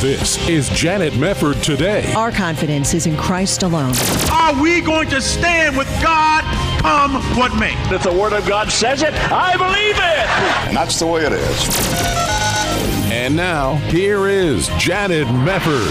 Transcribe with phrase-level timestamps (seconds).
[0.00, 2.12] This is Janet Mefford today.
[2.12, 3.94] Our confidence is in Christ alone.
[4.30, 6.44] Are we going to stand with God
[6.80, 7.72] come what may?
[7.94, 10.68] If the Word of God says it, I believe it.
[10.68, 11.68] And that's the way it is.
[13.10, 15.88] And now, here is Janet Mefford.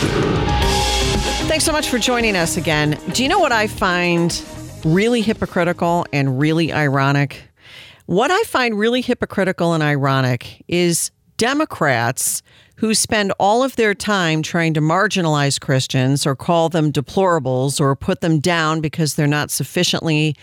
[1.47, 2.99] Thanks so much for joining us again.
[3.13, 4.43] Do you know what I find
[4.85, 7.41] really hypocritical and really ironic?
[8.05, 12.43] What I find really hypocritical and ironic is Democrats
[12.75, 17.95] who spend all of their time trying to marginalize Christians or call them deplorables or
[17.95, 20.35] put them down because they're not sufficiently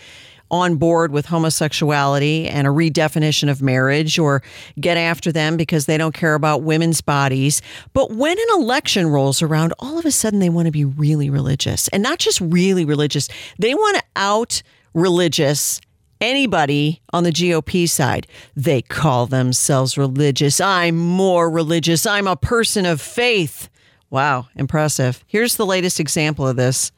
[0.51, 4.43] on board with homosexuality and a redefinition of marriage or
[4.79, 7.61] get after them because they don't care about women's bodies.
[7.93, 11.29] But when an election rolls around, all of a sudden they want to be really
[11.29, 14.61] religious and not just really religious, they want to out
[14.93, 15.79] religious
[16.21, 18.27] anybody on the GOP side.
[18.55, 20.61] They call themselves religious.
[20.61, 22.05] I'm more religious.
[22.05, 23.67] I'm a person of faith.
[24.09, 25.23] Wow, impressive.
[25.27, 26.91] Here's the latest example of this.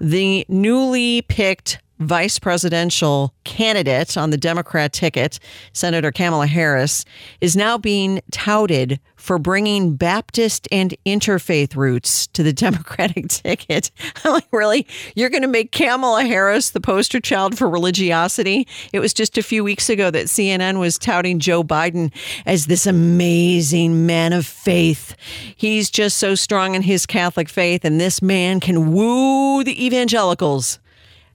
[0.00, 5.38] The newly picked vice presidential candidate on the Democrat ticket,
[5.72, 7.04] Senator Kamala Harris,
[7.40, 13.90] is now being touted for bringing Baptist and interfaith roots to the Democratic ticket.
[14.24, 14.86] I'm like, really?
[15.14, 18.66] You're going to make Kamala Harris the poster child for religiosity?
[18.92, 22.12] It was just a few weeks ago that CNN was touting Joe Biden
[22.46, 25.14] as this amazing man of faith.
[25.56, 30.80] He's just so strong in his Catholic faith, and this man can woo the evangelicals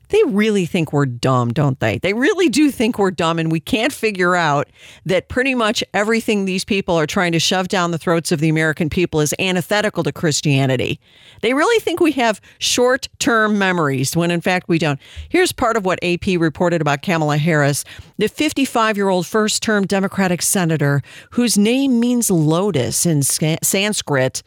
[0.09, 1.97] they really think we're dumb, don't they?
[1.97, 4.69] They really do think we're dumb, and we can't figure out
[5.05, 8.49] that pretty much everything these people are trying to shove down the throats of the
[8.49, 10.99] American people is antithetical to Christianity.
[11.41, 14.99] They really think we have short term memories when in fact we don't.
[15.29, 17.83] Here's part of what AP reported about Kamala Harris,
[18.17, 24.43] the 55 year old first term Democratic senator whose name means lotus in Sanskrit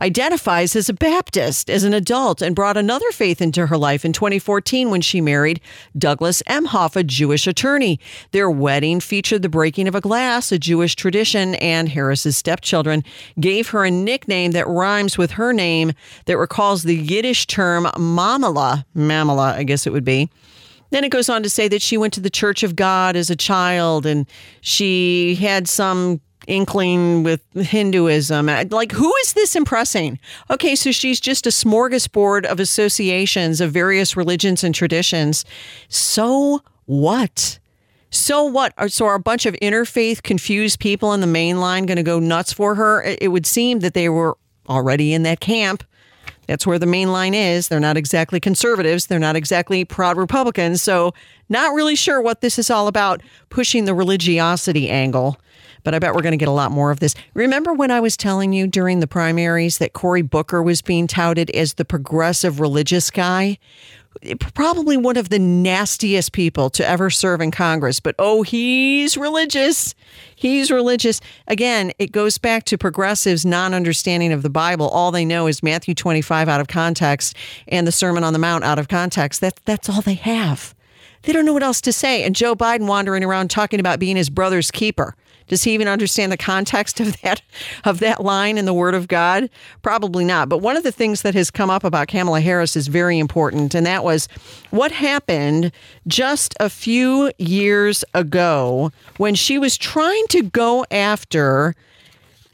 [0.00, 4.12] identifies as a Baptist as an adult and brought another faith into her life in
[4.12, 5.60] 2014 when she married
[5.96, 8.00] Douglas Emhoff, a Jewish attorney.
[8.32, 13.04] Their wedding featured the breaking of a glass, a Jewish tradition, and Harris's stepchildren
[13.38, 15.92] gave her a nickname that rhymes with her name
[16.26, 20.30] that recalls the Yiddish term mamala, mamala, I guess it would be.
[20.90, 23.30] Then it goes on to say that she went to the Church of God as
[23.30, 24.26] a child and
[24.60, 28.48] she had some inkling with Hinduism.
[28.48, 30.18] Uh, like, who is this impressing?
[30.50, 35.44] Okay, so she's just a smorgasbord of associations of various religions and traditions.
[35.88, 37.58] So what?
[38.10, 38.74] So what?
[38.76, 42.02] Uh, so are a bunch of interfaith confused people in the main line going to
[42.02, 43.02] go nuts for her?
[43.02, 44.36] It would seem that they were
[44.68, 45.84] already in that camp.
[46.48, 47.68] That's where the main line is.
[47.68, 49.06] They're not exactly conservatives.
[49.06, 50.82] They're not exactly proud Republicans.
[50.82, 51.14] So,
[51.48, 55.38] not really sure what this is all about, pushing the religiosity angle
[55.82, 57.14] but I bet we're going to get a lot more of this.
[57.34, 61.50] Remember when I was telling you during the primaries that Cory Booker was being touted
[61.50, 63.58] as the progressive religious guy?
[64.54, 69.94] Probably one of the nastiest people to ever serve in Congress, but oh, he's religious.
[70.34, 71.20] He's religious.
[71.46, 74.88] Again, it goes back to progressives' non understanding of the Bible.
[74.88, 77.36] All they know is Matthew 25 out of context
[77.68, 79.40] and the Sermon on the Mount out of context.
[79.42, 80.74] That, that's all they have.
[81.22, 82.24] They don't know what else to say.
[82.24, 85.14] And Joe Biden wandering around talking about being his brother's keeper.
[85.50, 87.42] Does he even understand the context of that
[87.84, 89.50] of that line in the Word of God?
[89.82, 90.48] Probably not.
[90.48, 93.74] But one of the things that has come up about Kamala Harris is very important,
[93.74, 94.28] and that was
[94.70, 95.72] what happened
[96.06, 101.74] just a few years ago when she was trying to go after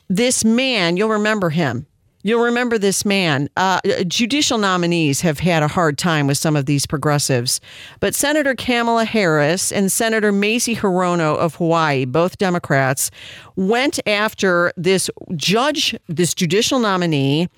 [0.08, 0.96] this man.
[0.96, 1.86] You'll remember him.
[2.26, 3.48] You'll remember this man.
[3.56, 3.78] Uh,
[4.08, 7.60] judicial nominees have had a hard time with some of these progressives,
[8.00, 13.12] but Senator Kamala Harris and Senator Mazie Hirono of Hawaii, both Democrats,
[13.54, 17.48] went after this judge, this judicial nominee,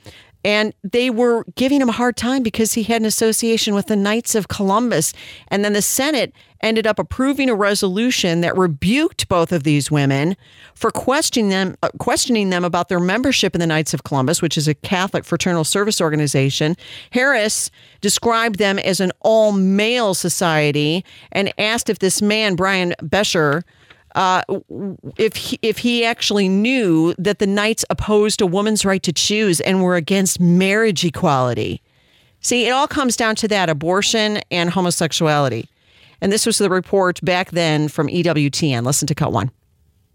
[0.44, 3.96] and they were giving him a hard time because he had an association with the
[3.96, 5.12] Knights of Columbus.
[5.49, 10.37] And then the Senate ended up approving a resolution that rebuked both of these women
[10.75, 14.56] for questioning them uh, questioning them about their membership in the Knights of Columbus, which
[14.56, 16.76] is a Catholic fraternal service organization.
[17.11, 17.70] Harris
[18.00, 23.62] described them as an all-male society and asked if this man Brian Buescher
[24.18, 24.42] uh,
[25.16, 29.60] if he, if he actually knew that the Knights opposed a woman's right to choose
[29.60, 31.80] and were against marriage equality.
[32.40, 35.68] See, it all comes down to that abortion and homosexuality.
[36.20, 38.84] And this was the report back then from EWTN.
[38.84, 39.52] Listen to cut one.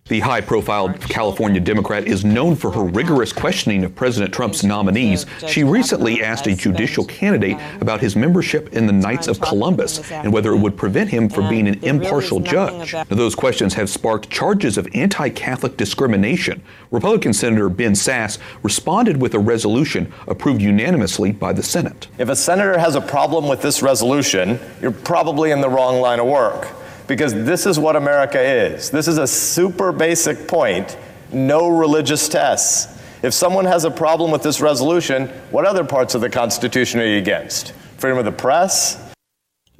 [0.09, 5.25] The high profile California Democrat is known for her rigorous questioning of President Trump's nominees.
[5.47, 10.33] She recently asked a judicial candidate about his membership in the Knights of Columbus and
[10.33, 12.91] whether it would prevent him from being an impartial judge.
[12.91, 16.61] Now, those questions have sparked charges of anti Catholic discrimination.
[16.91, 22.09] Republican Senator Ben Sasse responded with a resolution approved unanimously by the Senate.
[22.17, 26.19] If a senator has a problem with this resolution, you're probably in the wrong line
[26.19, 26.67] of work
[27.07, 28.89] because this is what America is.
[28.89, 30.97] This is a super basic point
[31.33, 32.99] no religious tests.
[33.23, 37.05] If someone has a problem with this resolution, what other parts of the Constitution are
[37.05, 37.71] you against?
[37.97, 38.99] Freedom of the press?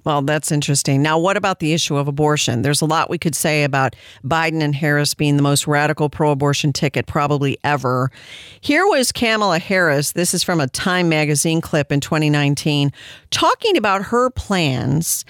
[0.05, 1.01] Well, that's interesting.
[1.01, 2.61] Now, what about the issue of abortion?
[2.61, 6.31] There's a lot we could say about Biden and Harris being the most radical pro
[6.31, 8.11] abortion ticket probably ever.
[8.59, 10.11] Here was Kamala Harris.
[10.11, 12.91] This is from a Time magazine clip in 2019,
[13.29, 15.23] talking about her plans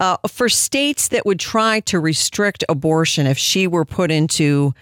[0.00, 4.74] uh, for states that would try to restrict abortion if she were put into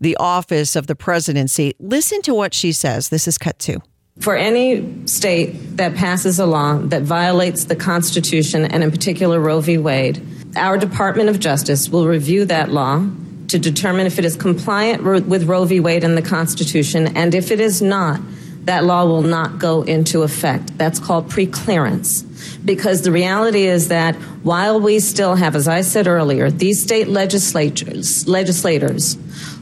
[0.00, 1.74] the office of the presidency.
[1.78, 3.08] Listen to what she says.
[3.08, 3.82] This is cut two.
[4.20, 9.60] For any state that passes a law that violates the Constitution and, in particular, Roe
[9.60, 9.78] v.
[9.78, 10.20] Wade,
[10.56, 13.06] our Department of Justice will review that law
[13.48, 15.80] to determine if it is compliant with Roe v.
[15.80, 18.20] Wade and the Constitution, and if it is not,
[18.68, 20.76] that law will not go into effect.
[20.76, 22.22] That's called preclearance.
[22.66, 27.08] Because the reality is that while we still have, as I said earlier, these state
[27.08, 29.16] legislators, legislators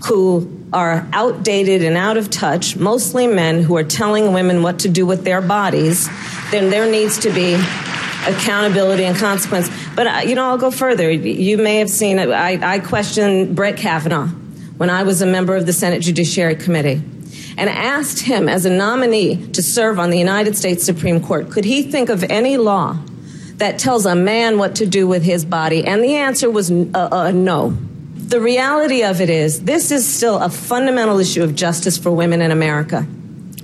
[0.06, 4.88] who are outdated and out of touch, mostly men who are telling women what to
[4.88, 6.08] do with their bodies,
[6.50, 7.54] then there needs to be
[8.26, 9.70] accountability and consequence.
[9.94, 11.12] But, uh, you know, I'll go further.
[11.12, 14.26] You may have seen, I, I questioned Brett Kavanaugh
[14.78, 17.00] when I was a member of the Senate Judiciary Committee
[17.56, 21.64] and asked him as a nominee to serve on the United States Supreme Court, could
[21.64, 22.98] he think of any law
[23.56, 25.84] that tells a man what to do with his body?
[25.84, 27.70] And the answer was uh, uh, no.
[28.16, 32.42] The reality of it is, this is still a fundamental issue of justice for women
[32.42, 33.06] in America.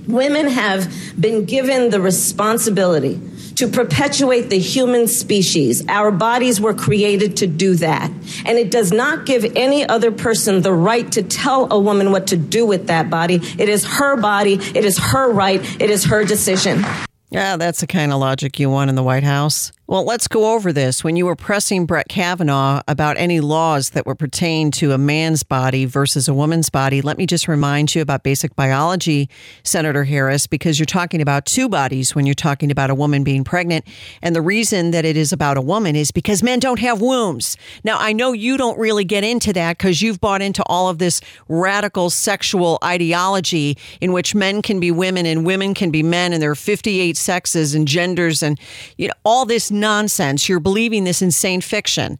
[0.07, 3.19] Women have been given the responsibility
[3.55, 5.83] to perpetuate the human species.
[5.87, 8.11] Our bodies were created to do that.
[8.45, 12.27] And it does not give any other person the right to tell a woman what
[12.27, 13.35] to do with that body.
[13.57, 16.83] It is her body, it is her right, it is her decision.
[17.29, 19.71] Yeah, that's the kind of logic you want in the White House.
[19.93, 21.03] Well, let's go over this.
[21.03, 25.43] When you were pressing Brett Kavanaugh about any laws that would pertain to a man's
[25.43, 29.29] body versus a woman's body, let me just remind you about basic biology,
[29.61, 33.43] Senator Harris, because you're talking about two bodies when you're talking about a woman being
[33.43, 33.85] pregnant.
[34.23, 37.55] And the reason that it is about a woman is because men don't have wombs.
[37.83, 40.97] Now, I know you don't really get into that because you've bought into all of
[40.97, 46.33] this radical sexual ideology in which men can be women and women can be men
[46.33, 48.59] and there are 58 sexes and genders and
[48.97, 50.47] you know all this nonsense.
[50.47, 52.17] You're believing this insane fiction.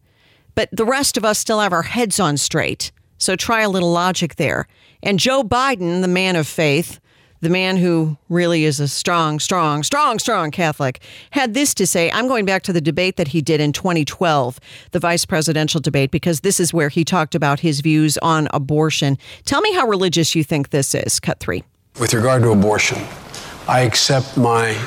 [0.53, 2.91] But the rest of us still have our heads on straight.
[3.17, 4.67] So try a little logic there.
[5.01, 6.99] And Joe Biden, the man of faith,
[7.39, 11.01] the man who really is a strong, strong, strong, strong Catholic,
[11.31, 12.11] had this to say.
[12.11, 14.59] I'm going back to the debate that he did in 2012,
[14.91, 19.17] the vice presidential debate, because this is where he talked about his views on abortion.
[19.45, 21.19] Tell me how religious you think this is.
[21.19, 21.63] Cut three.
[21.99, 22.99] With regard to abortion,
[23.67, 24.77] I accept my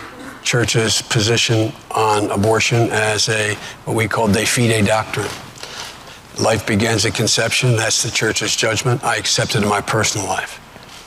[0.47, 5.29] church's position on abortion as a what we call de fide doctrine.
[6.39, 7.77] Life begins at conception.
[7.77, 9.03] That's the church's judgment.
[9.03, 10.61] I accept it in my personal life.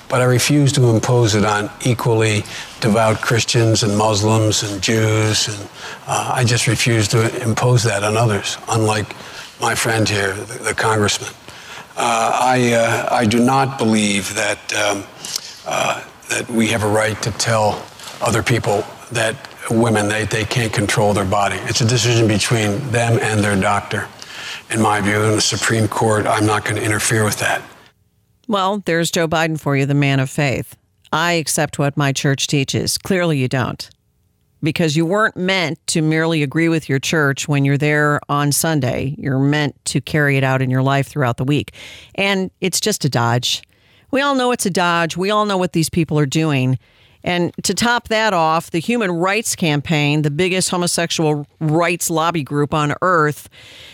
[0.09, 2.43] But I refuse to impose it on equally
[2.81, 5.47] devout Christians and Muslims and Jews.
[5.47, 5.69] And
[6.07, 9.15] uh, I just refuse to impose that on others, unlike
[9.61, 11.31] my friend here, the, the congressman.
[11.95, 15.03] Uh, I, uh, I do not believe that, um,
[15.65, 17.85] uh, that we have a right to tell
[18.21, 19.35] other people that
[19.69, 21.55] women they, they can't control their body.
[21.63, 24.07] It's a decision between them and their doctor.
[24.71, 27.61] In my view, in the Supreme Court, I'm not going to interfere with that.
[28.47, 30.75] Well, there's Joe Biden for you, the man of faith.
[31.11, 32.97] I accept what my church teaches.
[32.97, 33.89] Clearly, you don't.
[34.61, 39.15] Because you weren't meant to merely agree with your church when you're there on Sunday.
[39.17, 41.73] You're meant to carry it out in your life throughout the week.
[42.15, 43.63] And it's just a dodge.
[44.11, 45.15] We all know it's a dodge.
[45.15, 46.77] We all know what these people are doing.
[47.23, 52.73] And to top that off, the Human Rights Campaign, the biggest homosexual rights lobby group
[52.73, 53.49] on earth,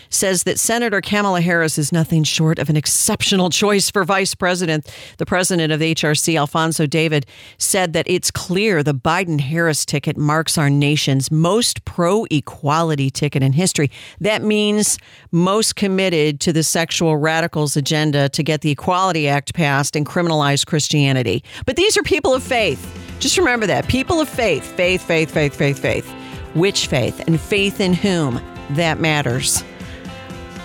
[0.08, 4.88] says that Senator Kamala Harris is nothing short of an exceptional choice for vice president.
[5.18, 7.26] The president of HRC, Alphonso David,
[7.58, 13.42] said that it's clear the Biden Harris ticket marks our nation's most pro equality ticket
[13.42, 13.90] in history.
[14.20, 14.98] That means
[15.32, 20.64] most committed to the sexual radicals agenda to get the Equality Act passed and criminalize
[20.64, 21.42] Christianity.
[21.64, 22.80] But these are people of faith.
[23.18, 26.08] Just remember that people of faith, faith, faith, faith, faith, faith.
[26.54, 28.40] Which faith and faith in whom?
[28.70, 29.62] That matters.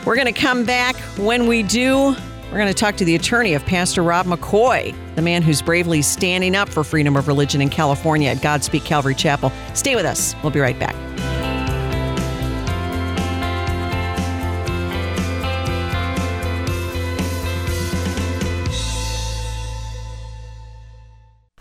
[0.05, 0.95] We're going to come back.
[1.17, 2.15] When we do,
[2.51, 6.01] we're going to talk to the attorney of Pastor Rob McCoy, the man who's bravely
[6.01, 9.51] standing up for freedom of religion in California at Godspeak Calvary Chapel.
[9.73, 10.35] Stay with us.
[10.41, 10.95] We'll be right back.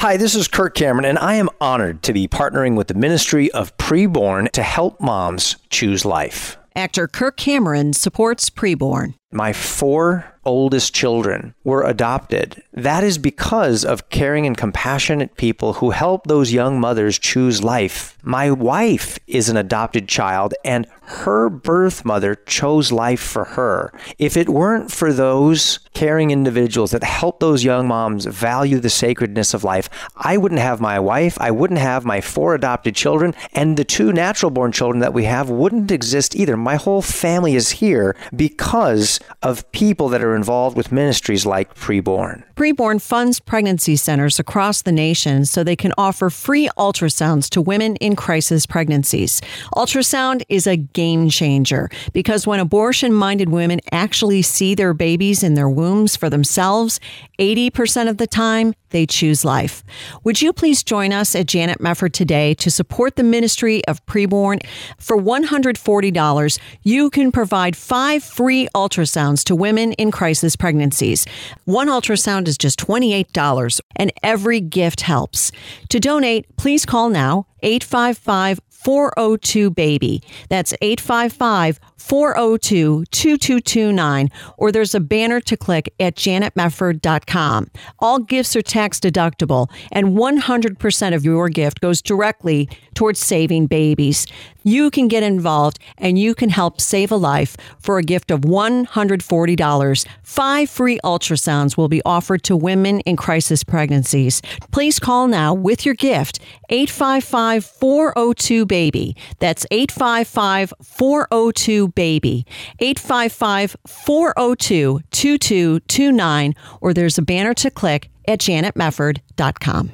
[0.00, 3.50] Hi, this is Kirk Cameron, and I am honored to be partnering with the Ministry
[3.50, 6.56] of Preborn to help moms choose life.
[6.74, 9.12] Actor Kirk Cameron supports Preborn.
[9.30, 12.60] My four oldest children were adopted.
[12.72, 18.18] That is because of caring and compassionate people who help those young mothers choose life.
[18.22, 23.92] My wife is an adopted child, and her birth mother chose life for her.
[24.18, 29.54] If it weren't for those caring individuals that help those young moms value the sacredness
[29.54, 33.76] of life, I wouldn't have my wife, I wouldn't have my four adopted children, and
[33.76, 36.56] the two natural born children that we have wouldn't exist either.
[36.56, 42.42] My whole family is here because of people that are involved with ministries like Preborn.
[42.56, 47.96] Preborn funds pregnancy centers across the nation so they can offer free ultrasounds to women
[47.96, 49.42] in crisis pregnancies.
[49.74, 55.52] Ultrasound is a game changer because when abortion minded women actually see their babies in
[55.54, 57.00] their wombs for themselves,
[57.38, 59.82] 80% of the time, they choose life.
[60.24, 64.64] Would you please join us at Janet Mefford today to support the ministry of preborn?
[64.98, 71.26] For $140, you can provide five free ultrasounds to women in crisis pregnancies.
[71.64, 75.52] One ultrasound is just $28, and every gift helps.
[75.88, 80.22] To donate, please call now 855 402 BABY.
[80.48, 87.70] That's 855 402 2229, or there's a banner to click at janetmefford.com.
[87.98, 94.26] All gifts are tax deductible, and 100% of your gift goes directly towards saving babies.
[94.62, 98.40] You can get involved and you can help save a life for a gift of
[98.40, 100.06] $140.
[100.22, 104.42] Five free ultrasounds will be offered to women in crisis pregnancies.
[104.70, 109.16] Please call now with your gift 855 402 BABY.
[109.38, 112.46] That's 855 402 BABY.
[112.78, 119.92] 855 402 2229, or there's a banner to click at janetmefford.com.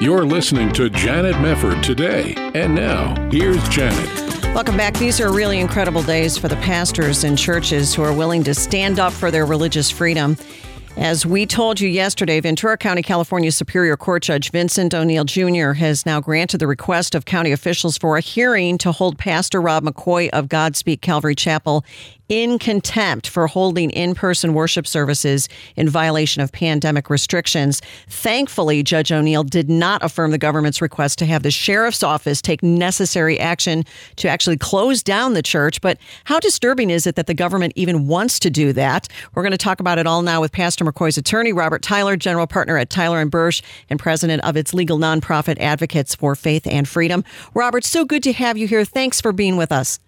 [0.00, 2.32] You're listening to Janet Mefford today.
[2.54, 4.30] And now, here's Janet.
[4.54, 4.94] Welcome back.
[4.94, 8.98] These are really incredible days for the pastors and churches who are willing to stand
[8.98, 10.38] up for their religious freedom.
[10.96, 15.72] As we told you yesterday, Ventura County, California Superior Court Judge Vincent O'Neill Jr.
[15.72, 19.84] has now granted the request of county officials for a hearing to hold Pastor Rob
[19.84, 21.84] McCoy of Godspeak Calvary Chapel
[22.30, 27.82] in contempt for holding in person worship services in violation of pandemic restrictions.
[28.08, 32.62] Thankfully, Judge O'Neill did not affirm the government's request to have the sheriff's office take
[32.62, 33.84] necessary action
[34.16, 35.80] to actually close down the church.
[35.80, 39.08] But how disturbing is it that the government even wants to do that?
[39.34, 42.46] We're going to talk about it all now with Pastor McCoy's attorney, Robert Tyler, general
[42.46, 46.88] partner at Tyler and Bursch and president of its legal nonprofit Advocates for Faith and
[46.88, 47.24] Freedom.
[47.54, 48.84] Robert, so good to have you here.
[48.84, 49.98] Thanks for being with us.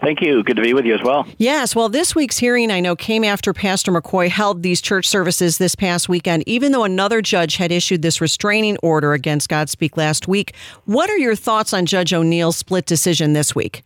[0.00, 0.44] Thank you.
[0.44, 1.26] Good to be with you as well.
[1.38, 1.74] Yes.
[1.74, 5.74] Well, this week's hearing, I know, came after Pastor McCoy held these church services this
[5.74, 10.54] past weekend, even though another judge had issued this restraining order against Godspeak last week.
[10.84, 13.82] What are your thoughts on Judge O'Neill's split decision this week?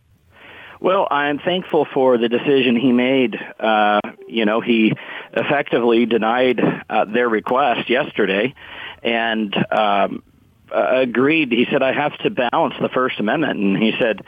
[0.83, 3.37] Well, I'm thankful for the decision he made.
[3.57, 4.91] Uh, you know, he
[5.31, 6.59] effectively denied
[6.89, 8.53] uh, their request yesterday
[9.01, 10.23] and um,
[10.69, 11.53] uh, agreed.
[11.53, 13.57] He said, I have to balance the First Amendment.
[13.61, 14.25] And he said,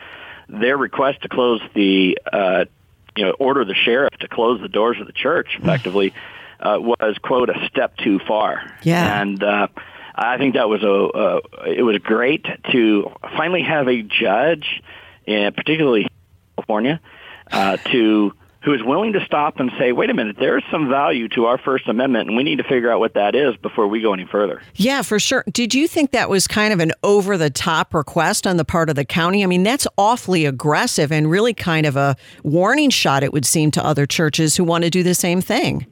[0.47, 2.63] their request to close the, uh,
[3.17, 6.13] you know, order the sheriff to close the doors of the church effectively
[6.61, 8.61] uh, was, quote, a step too far.
[8.81, 9.21] Yeah.
[9.21, 9.67] And, uh,
[10.17, 14.81] I think that was a, uh, it was great to finally have a judge,
[15.27, 16.07] and particularly
[16.65, 16.99] California,
[17.51, 21.29] uh, to who is willing to stop and say, wait a minute, there's some value
[21.29, 24.01] to our First Amendment, and we need to figure out what that is before we
[24.01, 24.59] go any further.
[24.73, 25.43] Yeah, for sure.
[25.51, 28.89] Did you think that was kind of an over the top request on the part
[28.89, 29.43] of the county?
[29.43, 33.69] I mean, that's awfully aggressive and really kind of a warning shot, it would seem,
[33.69, 35.85] to other churches who want to do the same thing.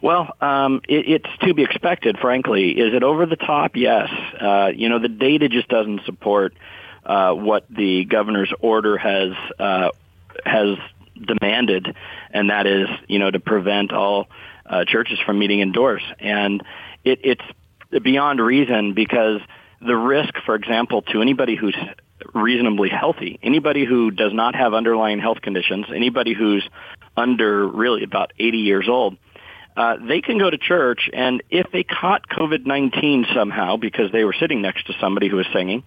[0.00, 2.70] Well, um, it, it's to be expected, frankly.
[2.70, 3.76] Is it over the top?
[3.76, 4.08] Yes.
[4.40, 6.54] Uh, you know, the data just doesn't support
[7.06, 9.90] uh, what the governor's order has uh,
[10.44, 10.76] has
[11.14, 11.94] demanded,
[12.30, 14.28] and that is, you know, to prevent all
[14.66, 16.02] uh, churches from meeting indoors.
[16.18, 16.62] And
[17.04, 19.40] it, it's beyond reason because
[19.80, 21.76] the risk, for example, to anybody who's
[22.34, 26.68] reasonably healthy, anybody who does not have underlying health conditions, anybody who's
[27.16, 29.16] under really about 80 years old,
[29.76, 34.34] uh, they can go to church, and if they caught COVID-19 somehow because they were
[34.38, 35.84] sitting next to somebody who was singing,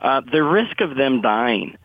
[0.00, 1.76] uh, the risk of them dying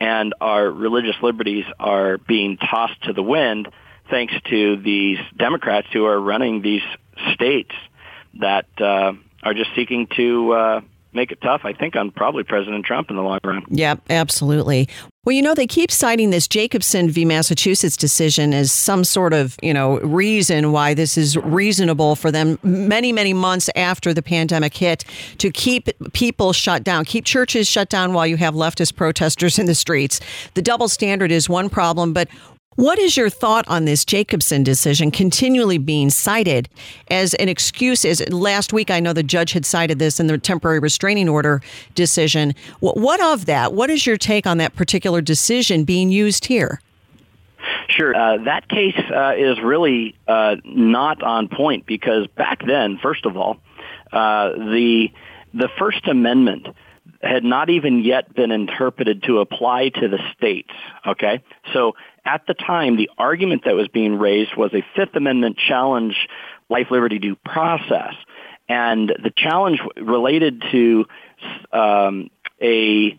[0.00, 3.68] And our religious liberties are being tossed to the wind
[4.10, 6.82] thanks to these Democrats who are running these
[7.34, 7.74] states
[8.40, 10.80] that uh, are just seeking to uh,
[11.12, 13.64] make it tough, I think, on probably President Trump in the long run.
[13.68, 14.88] Yep, absolutely.
[15.24, 17.26] Well, you know, they keep citing this Jacobson v.
[17.26, 22.58] Massachusetts decision as some sort of, you know, reason why this is reasonable for them
[22.62, 25.04] many, many months after the pandemic hit
[25.36, 29.66] to keep people shut down, keep churches shut down while you have leftist protesters in
[29.66, 30.18] the streets.
[30.54, 32.28] The double standard is one problem, but
[32.78, 36.68] what is your thought on this Jacobson decision continually being cited
[37.10, 38.04] as an excuse?
[38.04, 41.60] As last week, I know the judge had cited this in the temporary restraining order
[41.96, 42.54] decision.
[42.78, 43.72] What of that?
[43.72, 46.80] What is your take on that particular decision being used here?
[47.88, 48.14] Sure.
[48.14, 53.36] Uh, that case uh, is really uh, not on point because back then, first of
[53.36, 53.56] all,
[54.12, 55.08] uh, the
[55.52, 56.68] the First Amendment
[57.20, 60.70] had not even yet been interpreted to apply to the states.
[61.04, 61.42] Okay,
[61.72, 61.94] so
[62.24, 66.14] at the time, the argument that was being raised was a Fifth Amendment challenge,
[66.68, 68.14] life, liberty, due process,
[68.68, 71.06] and the challenge related to
[71.72, 73.18] um, a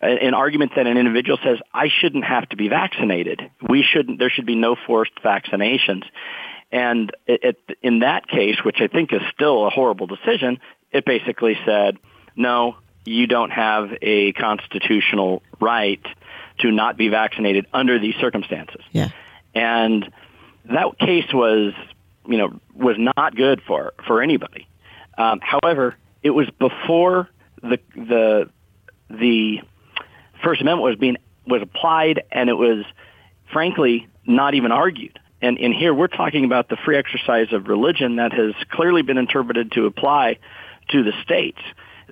[0.00, 3.40] an argument that an individual says I shouldn't have to be vaccinated.
[3.68, 4.18] We shouldn't.
[4.18, 6.02] There should be no forced vaccinations.
[6.72, 10.58] And it, it, in that case, which I think is still a horrible decision,
[10.90, 11.98] it basically said,
[12.34, 16.04] no, you don't have a constitutional right
[16.60, 18.82] to not be vaccinated under these circumstances.
[18.92, 19.08] Yeah.
[19.54, 20.10] And
[20.66, 21.72] that case was,
[22.26, 24.68] you know, was not good for for anybody.
[25.18, 27.28] Um, however, it was before
[27.62, 28.50] the the
[29.10, 29.60] the
[30.42, 32.84] First Amendment was being was applied, and it was
[33.52, 35.18] frankly not even argued.
[35.40, 39.18] And in here, we're talking about the free exercise of religion that has clearly been
[39.18, 40.38] interpreted to apply
[40.90, 41.58] to the states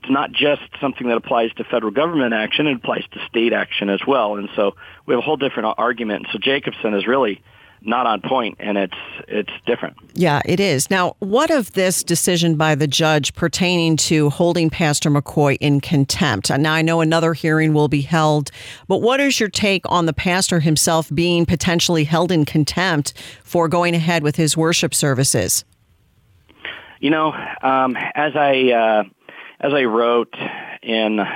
[0.02, 3.90] it's not just something that applies to federal government action, it applies to state action
[3.90, 4.36] as well.
[4.36, 4.74] And so
[5.06, 6.26] we have a whole different argument.
[6.32, 7.42] So Jacobson is really
[7.82, 9.96] not on point and it's it's different.
[10.14, 10.90] Yeah, it is.
[10.90, 16.50] Now, what of this decision by the judge pertaining to holding Pastor McCoy in contempt?
[16.50, 18.50] And now, I know another hearing will be held,
[18.88, 23.68] but what is your take on the pastor himself being potentially held in contempt for
[23.68, 25.64] going ahead with his worship services?
[27.00, 27.32] You know,
[27.62, 29.04] um, as I uh,
[29.60, 30.34] as I wrote
[30.82, 31.26] in uh,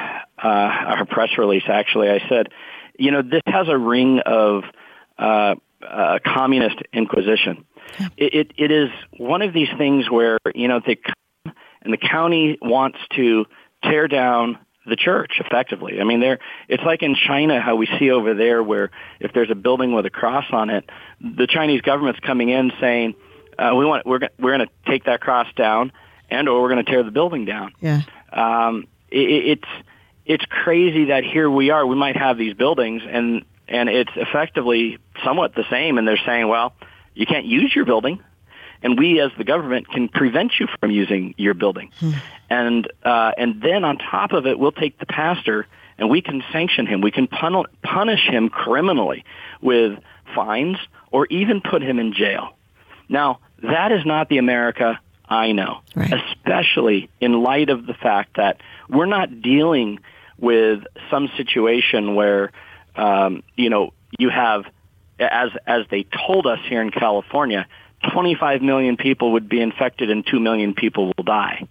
[0.43, 2.49] our press release, actually, I said,
[2.99, 4.65] you know, this has a ring of
[5.19, 5.55] uh,
[5.87, 7.65] uh, communist inquisition.
[8.17, 11.99] It, it, it is one of these things where, you know, they come and the
[11.99, 13.45] county wants to
[13.83, 16.01] tear down the church effectively.
[16.01, 19.51] I mean, there it's like in China how we see over there where if there's
[19.51, 20.89] a building with a cross on it,
[21.21, 23.15] the Chinese government's coming in saying,
[23.59, 25.93] uh, we want we're we're going to take that cross down
[26.31, 27.73] and or we're going to tear the building down.
[27.81, 28.03] Yeah.
[28.33, 29.87] Um, it, it's
[30.27, 31.87] it's crazy that here we are.
[31.87, 35.99] We might have these buildings, and and it's effectively somewhat the same.
[35.99, 36.75] And they're saying, well,
[37.15, 38.21] you can't use your building,
[38.83, 41.91] and we as the government can prevent you from using your building.
[41.99, 42.13] Hmm.
[42.51, 45.67] And uh, and then on top of it, we'll take the pastor
[45.99, 47.01] and we can sanction him.
[47.01, 49.25] We can pun- punish him criminally
[49.61, 49.99] with
[50.35, 50.77] fines
[51.11, 52.57] or even put him in jail.
[53.09, 56.13] Now, that is not the America I know, right.
[56.13, 60.01] especially in light of the fact that we're not dealing
[60.39, 62.53] with some situation where,
[62.95, 64.65] um, you know, you have,
[65.19, 67.67] as as they told us here in California,
[68.13, 71.67] 25 million people would be infected and 2 million people will die.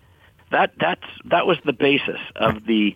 [0.51, 2.95] That that's that was the basis of the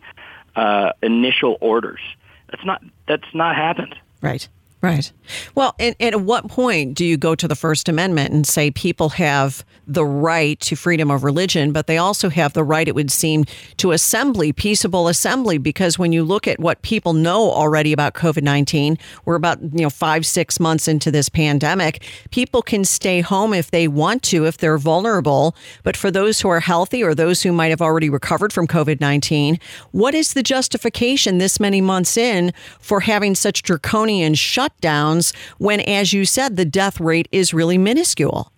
[0.56, 2.02] uh, initial orders.
[2.50, 3.96] That's not that's not happened.
[4.22, 4.48] Right.
[4.88, 5.12] Right.
[5.56, 8.72] Well, and, and, at what point do you go to the First Amendment and say
[8.72, 12.96] people have the right to freedom of religion, but they also have the right, it
[12.96, 13.44] would seem,
[13.78, 15.58] to assembly, peaceable assembly?
[15.58, 19.82] Because when you look at what people know already about COVID 19, we're about, you
[19.82, 22.04] know, five, six months into this pandemic.
[22.32, 25.56] People can stay home if they want to, if they're vulnerable.
[25.84, 29.02] But for those who are healthy or those who might have already recovered from COVID
[29.02, 29.60] 19,
[29.92, 35.80] what is the justification this many months in for having such draconian shut shutdowns when,
[35.82, 38.52] as you said, the death rate is really minuscule?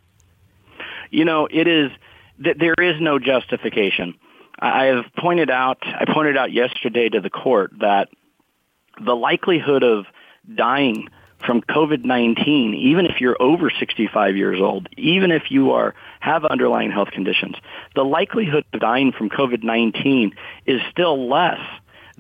[1.12, 1.91] You know, it is
[2.38, 4.15] there is no justification.
[4.60, 8.10] I have pointed out, I pointed out yesterday to the court that
[9.03, 10.05] the likelihood of
[10.53, 11.10] dying
[11.45, 16.91] from COVID-19, even if you're over 65 years old, even if you are have underlying
[16.91, 17.55] health conditions,
[17.95, 20.34] the likelihood of dying from COVID-19
[20.65, 21.60] is still less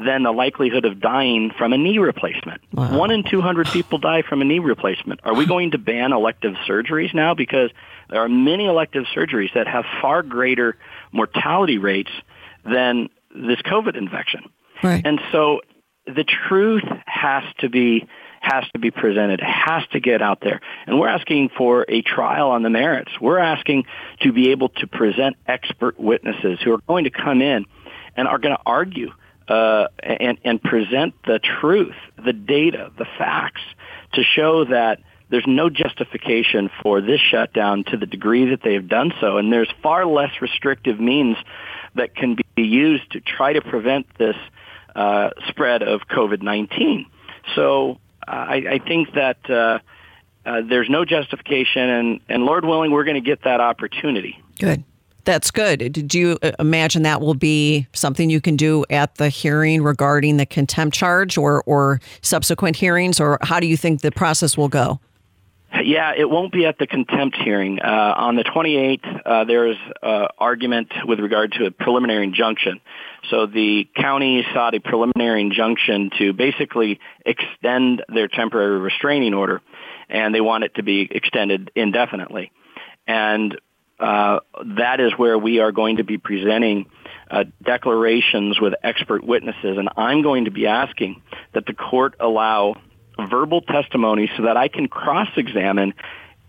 [0.03, 2.61] than the likelihood of dying from a knee replacement.
[2.73, 2.97] Wow.
[2.97, 5.19] One in 200 people die from a knee replacement.
[5.23, 7.33] Are we going to ban elective surgeries now?
[7.33, 7.69] Because
[8.09, 10.77] there are many elective surgeries that have far greater
[11.11, 12.11] mortality rates
[12.63, 14.49] than this COVID infection.
[14.81, 15.05] Right.
[15.05, 15.61] And so
[16.05, 18.07] the truth has to be
[18.41, 20.61] has to be presented, has to get out there.
[20.87, 23.11] And we're asking for a trial on the merits.
[23.19, 23.83] We're asking
[24.21, 27.65] to be able to present expert witnesses who are going to come in
[28.15, 29.11] and are going to argue
[29.49, 33.61] uh, and, and present the truth, the data, the facts
[34.13, 39.11] to show that there's no justification for this shutdown to the degree that they've done
[39.19, 39.37] so.
[39.37, 41.37] And there's far less restrictive means
[41.95, 44.35] that can be used to try to prevent this
[44.95, 47.05] uh, spread of COVID-19.
[47.55, 49.79] So uh, I, I think that uh,
[50.45, 54.41] uh, there's no justification, and, and Lord willing, we're going to get that opportunity.
[54.57, 54.83] Good.
[55.29, 55.93] That's good.
[55.93, 60.37] Did you uh, imagine that will be something you can do at the hearing regarding
[60.37, 64.69] the contempt charge or, or subsequent hearings, or how do you think the process will
[64.69, 64.99] go?
[65.83, 67.77] Yeah, it won't be at the contempt hearing.
[67.79, 72.81] Uh, on the 28th, uh, there is uh, argument with regard to a preliminary injunction.
[73.29, 79.61] So the county sought a preliminary injunction to basically extend their temporary restraining order,
[80.09, 82.51] and they want it to be extended indefinitely.
[83.05, 83.59] And
[83.99, 84.39] uh,
[84.77, 86.85] that is where we are going to be presenting
[87.29, 91.21] uh, declarations with expert witnesses, and I'm going to be asking
[91.53, 92.75] that the court allow
[93.29, 95.93] verbal testimony so that I can cross-examine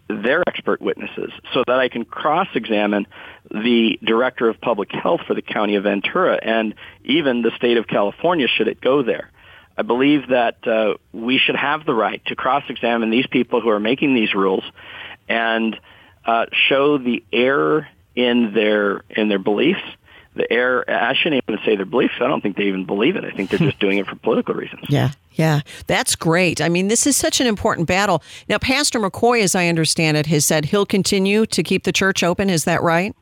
[0.08, 3.06] their expert witnesses, so that I can cross-examine
[3.50, 7.86] the director of public health for the county of Ventura and even the state of
[7.86, 9.30] California should it go there.
[9.76, 13.80] I believe that uh, we should have the right to cross-examine these people who are
[13.80, 14.64] making these rules
[15.28, 15.78] and
[16.24, 19.82] uh, show the error in their in their beliefs.
[20.36, 20.84] The error.
[20.88, 22.14] I shouldn't even say their beliefs.
[22.20, 23.24] I don't think they even believe it.
[23.24, 24.84] I think they're just doing it for political reasons.
[24.88, 26.60] Yeah, yeah, that's great.
[26.60, 28.22] I mean, this is such an important battle.
[28.48, 32.22] Now, Pastor McCoy, as I understand it, has said he'll continue to keep the church
[32.22, 32.48] open.
[32.48, 33.14] Is that right?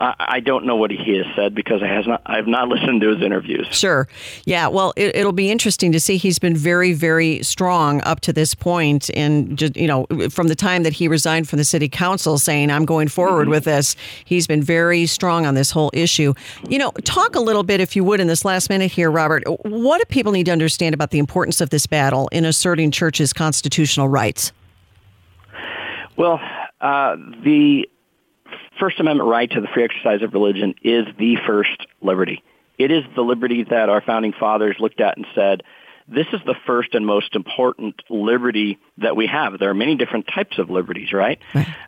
[0.00, 2.22] I don't know what he has said because I has not.
[2.26, 3.66] I have not listened to his interviews.
[3.70, 4.08] Sure,
[4.44, 4.66] yeah.
[4.66, 6.16] Well, it, will be interesting to see.
[6.16, 10.54] He's been very, very strong up to this point, and just you know, from the
[10.54, 13.50] time that he resigned from the city council, saying I'm going forward mm-hmm.
[13.52, 13.94] with this.
[14.24, 16.34] He's been very strong on this whole issue.
[16.68, 19.44] You know, talk a little bit, if you would, in this last minute here, Robert.
[19.62, 23.32] What do people need to understand about the importance of this battle in asserting churches'
[23.32, 24.52] constitutional rights?
[26.16, 26.40] Well,
[26.80, 27.88] uh, the
[28.78, 32.42] First Amendment right to the free exercise of religion is the first liberty.
[32.78, 35.62] It is the liberty that our founding fathers looked at and said,
[36.06, 39.58] this is the first and most important liberty that we have.
[39.58, 41.38] There are many different types of liberties, right?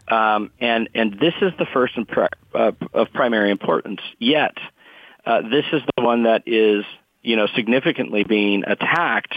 [0.09, 4.01] Um, and and this is the first and pri- uh, of primary importance.
[4.19, 4.57] Yet,
[5.27, 6.85] uh, this is the one that is,
[7.23, 9.35] you know, significantly being attacked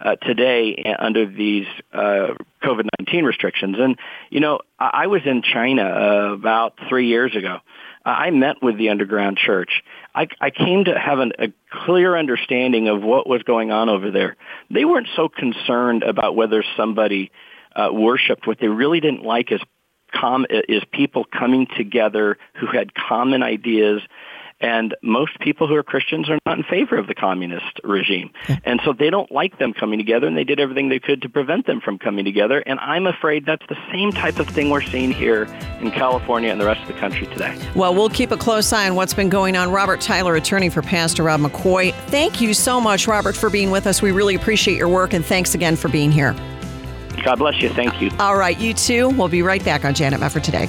[0.00, 3.76] uh, today under these uh, COVID-19 restrictions.
[3.78, 3.98] And,
[4.30, 7.58] you know, I, I was in China uh, about three years ago.
[8.04, 9.82] I met with the underground church.
[10.14, 14.10] I, I came to have an, a clear understanding of what was going on over
[14.10, 14.36] there.
[14.70, 17.30] They weren't so concerned about whether somebody
[17.76, 18.46] uh, worshipped.
[18.46, 19.60] What they really didn't like is
[20.12, 24.00] com- is people coming together who had common ideas
[24.60, 28.30] and most people who are Christians are not in favor of the communist regime.
[28.64, 31.28] And so they don't like them coming together, and they did everything they could to
[31.28, 32.62] prevent them from coming together.
[32.66, 35.44] And I'm afraid that's the same type of thing we're seeing here
[35.80, 37.56] in California and the rest of the country today.
[37.74, 39.70] Well, we'll keep a close eye on what's been going on.
[39.70, 41.94] Robert Tyler, attorney for Pastor Rob McCoy.
[42.06, 44.02] Thank you so much, Robert, for being with us.
[44.02, 46.34] We really appreciate your work, and thanks again for being here.
[47.24, 47.68] God bless you.
[47.68, 48.10] Thank you.
[48.18, 49.10] All right, you too.
[49.10, 50.68] We'll be right back on Janet Mefford today.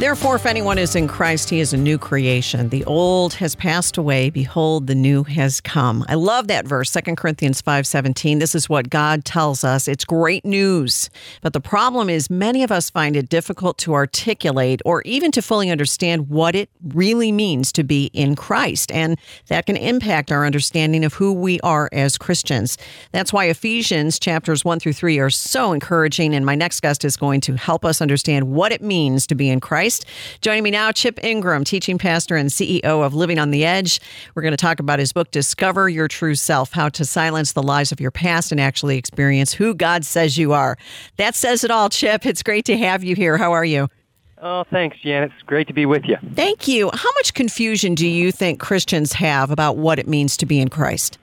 [0.00, 2.68] Therefore, if anyone is in Christ, he is a new creation.
[2.68, 4.28] The old has passed away.
[4.28, 6.04] Behold, the new has come.
[6.08, 8.40] I love that verse, 2 Corinthians 5.17.
[8.40, 9.86] This is what God tells us.
[9.86, 11.10] It's great news.
[11.42, 15.40] But the problem is many of us find it difficult to articulate or even to
[15.40, 18.90] fully understand what it really means to be in Christ.
[18.90, 22.76] And that can impact our understanding of who we are as Christians.
[23.12, 26.34] That's why Ephesians chapters 1 through 3 are so encouraging.
[26.34, 29.48] And my next guest is going to help us understand what it means to be
[29.48, 30.06] in Christ Christ.
[30.40, 34.00] Joining me now, Chip Ingram, teaching pastor and CEO of Living on the Edge.
[34.34, 37.62] We're going to talk about his book, Discover Your True Self How to Silence the
[37.62, 40.78] Lies of Your Past and Actually Experience Who God Says You Are.
[41.18, 42.24] That says it all, Chip.
[42.24, 43.36] It's great to have you here.
[43.36, 43.88] How are you?
[44.40, 45.32] Oh, thanks, Janet.
[45.34, 46.16] It's great to be with you.
[46.34, 46.90] Thank you.
[46.94, 50.70] How much confusion do you think Christians have about what it means to be in
[50.70, 51.18] Christ?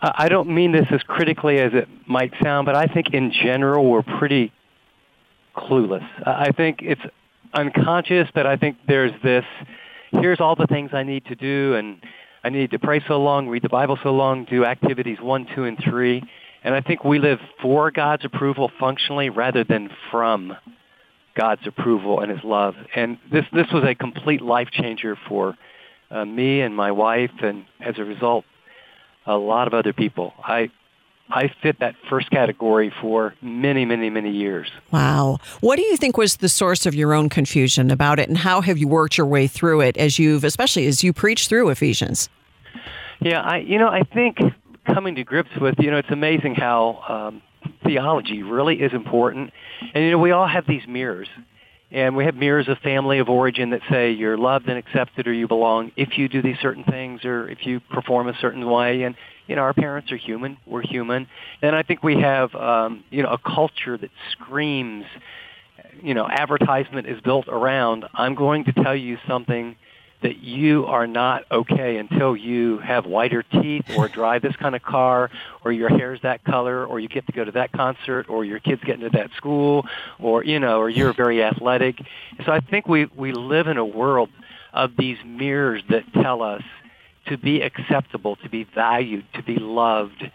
[0.00, 3.84] I don't mean this as critically as it might sound, but I think in general
[3.84, 4.50] we're pretty
[5.56, 6.06] clueless.
[6.26, 7.00] I think it's
[7.52, 9.44] unconscious, but I think there's this,
[10.12, 12.00] here's all the things I need to do, and
[12.42, 15.64] I need to pray so long, read the Bible so long, do activities one, two,
[15.64, 16.22] and three.
[16.62, 20.56] And I think we live for God's approval functionally rather than from
[21.34, 22.74] God's approval and His love.
[22.94, 25.56] And this this was a complete life changer for
[26.10, 28.44] uh, me and my wife, and as a result,
[29.26, 30.34] a lot of other people.
[30.42, 30.70] I
[31.32, 34.70] I fit that first category for many, many, many years.
[34.90, 35.38] Wow.
[35.60, 38.60] What do you think was the source of your own confusion about it, and how
[38.60, 42.28] have you worked your way through it as you've, especially as you preach through Ephesians?
[43.20, 44.38] Yeah, I, you know, I think
[44.86, 47.42] coming to grips with, you know, it's amazing how um,
[47.84, 49.52] theology really is important,
[49.94, 51.28] and you know, we all have these mirrors.
[51.92, 55.32] And we have mirrors of family of origin that say you're loved and accepted or
[55.32, 59.02] you belong if you do these certain things or if you perform a certain way.
[59.02, 59.16] And
[59.50, 60.58] you know, our parents are human.
[60.64, 61.26] We're human.
[61.60, 65.06] And I think we have, um, you know, a culture that screams,
[66.00, 69.74] you know, advertisement is built around, I'm going to tell you something
[70.22, 74.82] that you are not okay until you have whiter teeth or drive this kind of
[74.82, 75.32] car
[75.64, 78.60] or your hair's that color or you get to go to that concert or your
[78.60, 79.84] kids get into that school
[80.20, 81.98] or you know or you're very athletic
[82.44, 84.28] so i think we we live in a world
[84.74, 86.62] of these mirrors that tell us
[87.26, 90.30] to be acceptable, to be valued, to be loved.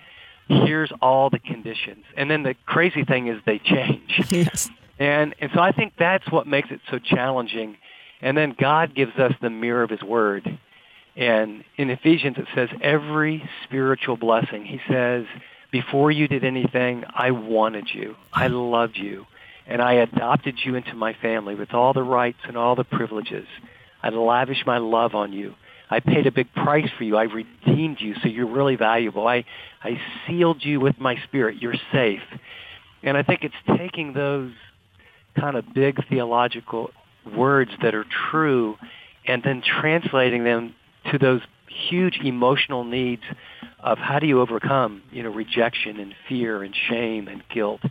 [0.47, 2.05] Here's all the conditions.
[2.15, 4.21] And then the crazy thing is they change.
[4.29, 4.69] Yes.
[4.97, 7.75] And and so I think that's what makes it so challenging.
[8.21, 10.57] And then God gives us the mirror of his word.
[11.17, 14.65] And in Ephesians it says every spiritual blessing.
[14.65, 15.25] He says,
[15.71, 18.15] before you did anything, I wanted you.
[18.31, 19.25] I loved you.
[19.67, 23.47] And I adopted you into my family with all the rights and all the privileges.
[24.01, 25.55] I lavished my love on you.
[25.89, 27.17] I paid a big price for you.
[27.17, 29.27] I redeemed you, so you're really valuable.
[29.27, 29.45] I,
[29.83, 31.61] I sealed you with my spirit.
[31.61, 32.23] You're safe.
[33.03, 34.51] And I think it's taking those
[35.39, 36.91] kind of big theological
[37.35, 38.77] words that are true
[39.27, 40.75] and then translating them
[41.11, 41.41] to those
[41.89, 43.23] huge emotional needs
[43.79, 47.81] of how do you overcome, you know, rejection and fear and shame and guilt,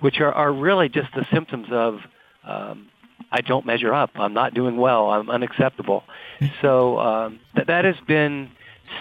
[0.00, 2.00] which are, are really just the symptoms of
[2.44, 2.88] um,
[3.30, 4.10] I don't measure up.
[4.14, 5.10] I'm not doing well.
[5.10, 6.04] I'm unacceptable.
[6.62, 8.50] So um, that that has been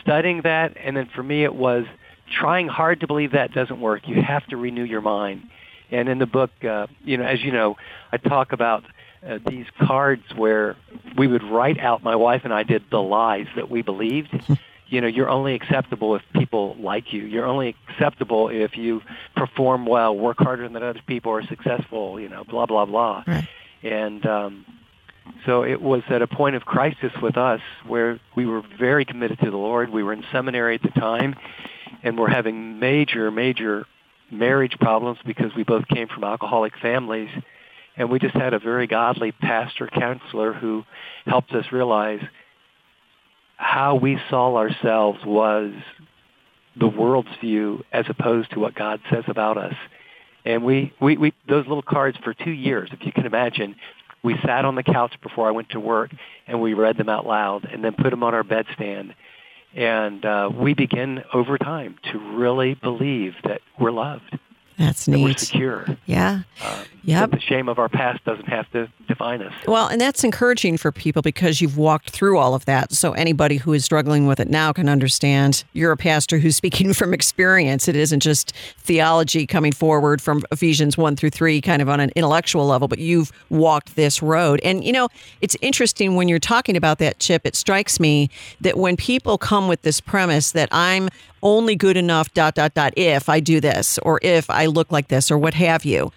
[0.02, 1.86] studying that, and then for me it was
[2.32, 4.08] trying hard to believe that doesn't work.
[4.08, 5.44] You have to renew your mind.
[5.90, 7.78] And in the book, uh, you know, as you know,
[8.12, 8.84] I talk about
[9.26, 10.76] uh, these cards where
[11.18, 12.04] we would write out.
[12.04, 14.30] My wife and I did the lies that we believed.
[14.88, 17.24] you know, you're only acceptable if people like you.
[17.24, 19.02] You're only acceptable if you
[19.36, 22.20] perform well, work harder than other people, are successful.
[22.20, 23.24] You know, blah blah blah.
[23.26, 23.48] Right.
[23.84, 24.66] And um,
[25.46, 29.40] so it was at a point of crisis with us where we were very committed
[29.40, 29.90] to the Lord.
[29.90, 31.36] We were in seminary at the time,
[32.04, 33.86] and we're having major, major
[34.32, 37.30] marriage problems because we both came from alcoholic families.
[37.96, 40.84] And we just had a very godly pastor counselor who
[41.26, 42.22] helped us realize
[43.56, 45.74] how we saw ourselves was
[46.80, 49.74] the world's view as opposed to what God says about us.
[50.48, 53.76] And we, we, we those little cards for two years, if you can imagine,
[54.24, 56.10] we sat on the couch before I went to work
[56.48, 59.14] and we read them out loud and then put them on our bedstand.
[59.76, 64.40] And uh, we begin over time to really believe that we're loved.
[64.78, 65.24] That's that neat.
[65.24, 65.86] We're secure.
[66.06, 66.42] Yeah.
[66.62, 67.32] Uh, Yep.
[67.32, 69.54] The shame of our past doesn't have to define us.
[69.66, 72.92] Well, and that's encouraging for people because you've walked through all of that.
[72.92, 76.94] So anybody who is struggling with it now can understand you're a pastor who's speaking
[76.94, 77.88] from experience.
[77.88, 82.12] It isn't just theology coming forward from Ephesians 1 through 3, kind of on an
[82.18, 84.60] intellectual level, but you've walked this road.
[84.62, 85.08] And, you know,
[85.40, 89.70] it's interesting when you're talking about that, Chip, it strikes me that when people come
[89.70, 91.08] with this premise that I'm
[91.44, 95.08] only good enough, dot, dot, dot, if I do this, or if I look like
[95.08, 96.12] this, or what have you.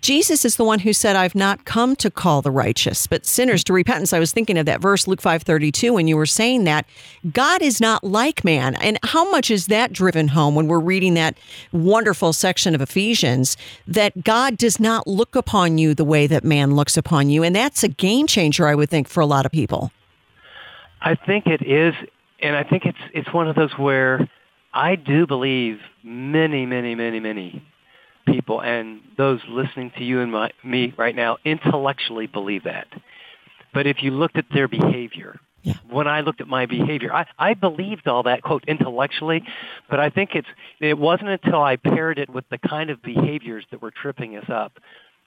[0.00, 3.64] Jesus is the one who said, I've not come to call the righteous, but sinners
[3.64, 4.12] to repentance.
[4.12, 6.86] I was thinking of that verse, Luke 5.32, when you were saying that.
[7.32, 8.76] God is not like man.
[8.76, 11.36] And how much is that driven home when we're reading that
[11.72, 13.56] wonderful section of Ephesians,
[13.88, 17.42] that God does not look upon you the way that man looks upon you?
[17.42, 19.90] And that's a game changer, I would think, for a lot of people.
[21.00, 21.94] I think it is,
[22.40, 24.28] and I think it's it's one of those where
[24.76, 27.62] I do believe many, many, many, many
[28.26, 32.86] people and those listening to you and my, me right now intellectually believe that.
[33.72, 35.74] But if you looked at their behavior, yeah.
[35.88, 39.44] when I looked at my behavior, I, I believed all that quote intellectually,
[39.88, 43.64] but I think it's it wasn't until I paired it with the kind of behaviors
[43.70, 44.78] that were tripping us up.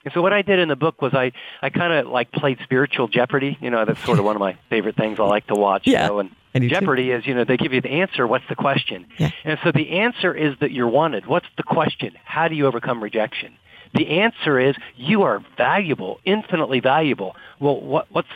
[0.05, 1.31] And so what I did in the book was I,
[1.61, 3.57] I kind of like played spiritual Jeopardy.
[3.59, 5.83] You know, that's sort of one of my favorite things I like to watch.
[5.85, 8.25] Yeah, You know, and Jeopardy is, you know, they give you the answer.
[8.25, 9.05] What's the question?
[9.17, 9.29] Yeah.
[9.43, 11.27] And so the answer is that you're wanted.
[11.27, 12.13] What's the question?
[12.23, 13.53] How do you overcome rejection?
[13.93, 17.35] The answer is you are valuable, infinitely valuable.
[17.59, 18.27] Well, what, what's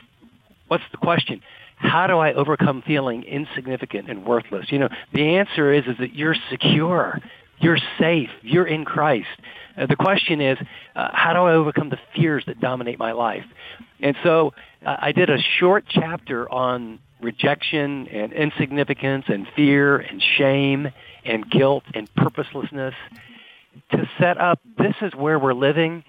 [0.67, 1.41] what's the question?
[1.75, 4.71] How do I overcome feeling insignificant and worthless?
[4.71, 7.19] You know, the answer is is that you're secure,
[7.63, 9.27] you're safe, you're in Christ.
[9.77, 10.57] Uh, the question is,
[10.95, 13.45] uh, how do I overcome the fears that dominate my life?
[13.99, 14.53] And so
[14.85, 20.89] uh, I did a short chapter on rejection and insignificance and fear and shame
[21.23, 22.93] and guilt and purposelessness
[23.91, 26.03] to set up this is where we're living.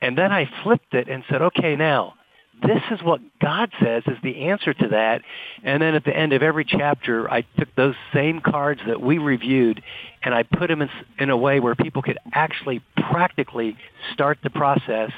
[0.00, 2.14] And then I flipped it and said, okay, now
[2.62, 5.22] this is what God says is the answer to that.
[5.62, 9.18] And then at the end of every chapter, I took those same cards that we
[9.18, 9.82] reviewed
[10.22, 13.76] and I put them in, in a way where people could actually practically
[14.12, 15.10] start the process.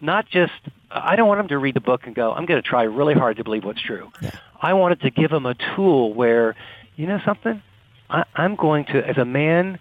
[0.00, 0.52] Not just,
[0.90, 3.14] I don't want them to read the book and go, I'm going to try really
[3.14, 4.10] hard to believe what's true.
[4.20, 4.30] Yeah.
[4.60, 6.54] I wanted to give them a tool where,
[6.96, 7.62] you know something?
[8.08, 9.78] I, I'm going to, as a man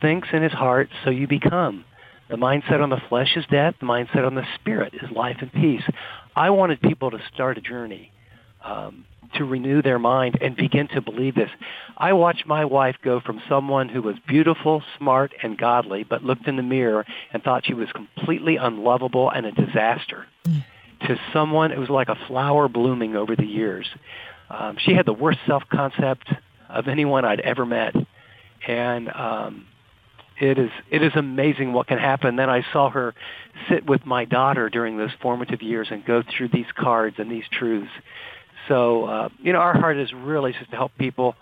[0.00, 1.84] thinks in his heart, so you become.
[2.28, 3.74] The mindset on the flesh is death.
[3.80, 5.82] The mindset on the spirit is life and peace.
[6.38, 8.12] I wanted people to start a journey
[8.64, 11.50] um, to renew their mind and begin to believe this.
[11.96, 16.46] I watched my wife go from someone who was beautiful, smart, and godly, but looked
[16.46, 20.26] in the mirror and thought she was completely unlovable and a disaster,
[21.08, 23.88] to someone who was like a flower blooming over the years.
[24.48, 26.32] Um, she had the worst self-concept
[26.68, 27.96] of anyone I'd ever met,
[28.64, 29.66] and um,
[30.40, 32.36] it is it is amazing what can happen.
[32.36, 33.14] Then I saw her
[33.68, 37.44] sit with my daughter during those formative years and go through these cards and these
[37.50, 37.90] truths.
[38.68, 41.34] So uh, you know, our heart is really just to help people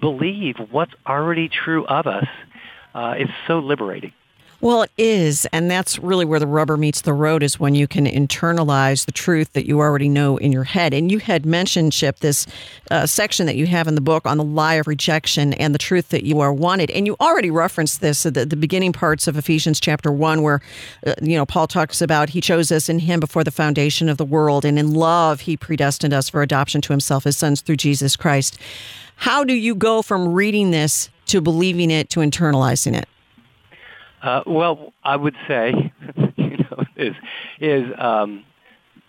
[0.00, 2.26] believe what's already true of us.
[2.94, 4.12] Uh, it's so liberating.
[4.64, 5.46] Well, it is.
[5.52, 9.12] And that's really where the rubber meets the road is when you can internalize the
[9.12, 10.94] truth that you already know in your head.
[10.94, 12.46] And you had mentioned, Chip, this
[12.90, 15.78] uh, section that you have in the book on the lie of rejection and the
[15.78, 16.90] truth that you are wanted.
[16.92, 20.62] And you already referenced this at the, the beginning parts of Ephesians chapter 1, where,
[21.06, 24.16] uh, you know, Paul talks about he chose us in him before the foundation of
[24.16, 24.64] the world.
[24.64, 28.56] And in love, he predestined us for adoption to himself as sons through Jesus Christ.
[29.16, 33.06] How do you go from reading this to believing it to internalizing it?
[34.24, 35.92] Uh, well, I would say,
[36.36, 37.14] you know, is
[37.60, 38.44] is um,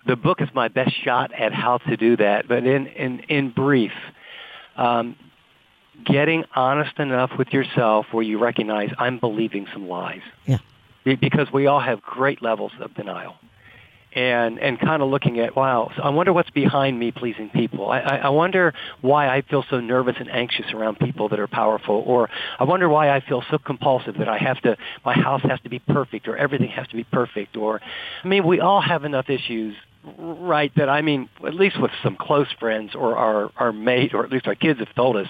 [0.05, 2.49] the book is my best shot at how to do that.
[2.49, 3.93] But in in in brief,
[4.75, 5.15] um,
[6.05, 10.21] getting honest enough with yourself where you recognize I'm believing some lies.
[10.45, 10.57] Yeah.
[11.05, 13.35] Because we all have great levels of denial.
[14.15, 17.89] And, and kind of looking at, wow, I wonder what's behind me pleasing people.
[17.89, 21.47] I, I, I wonder why I feel so nervous and anxious around people that are
[21.47, 22.01] powerful.
[22.07, 25.59] Or I wonder why I feel so compulsive that I have to, my house has
[25.61, 27.57] to be perfect or everything has to be perfect.
[27.57, 27.81] Or,
[28.23, 29.75] I mean, we all have enough issues
[30.17, 34.23] right that I mean, at least with some close friends or our, our mate or
[34.23, 35.27] at least our kids have told us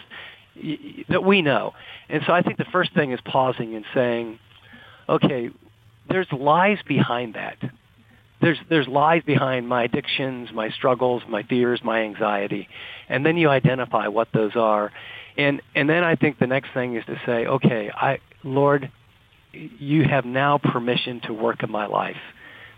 [1.10, 1.74] that we know.
[2.08, 4.38] And so I think the first thing is pausing and saying,
[5.10, 5.50] okay,
[6.08, 7.58] there's lies behind that.
[8.46, 12.70] There's there's lies behind my addictions, my struggles, my fears, my anxiety,
[13.10, 14.92] and then you identify what those are,
[15.36, 18.92] and and then I think the next thing is to say, okay, I Lord,
[19.52, 22.22] you have now permission to work in my life.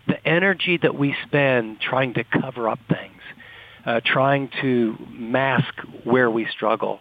[0.06, 3.20] The energy that we spend trying to cover up things,
[3.84, 6.98] uh, trying to mask where we struggle,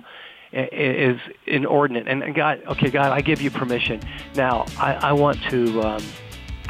[0.51, 2.09] is inordinate.
[2.09, 4.01] And God, okay, God, I give you permission.
[4.35, 6.03] Now, I, I want to, um,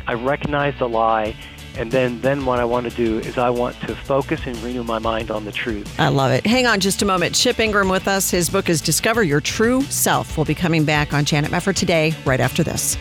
[0.05, 1.35] I recognize the lie,
[1.75, 4.83] and then, then what I want to do is I want to focus and renew
[4.83, 5.99] my mind on the truth.
[5.99, 6.45] I love it.
[6.45, 7.35] Hang on just a moment.
[7.35, 8.31] Chip Ingram with us.
[8.31, 10.37] His book is Discover Your True Self.
[10.37, 12.97] We'll be coming back on Janet Mefford today, right after this.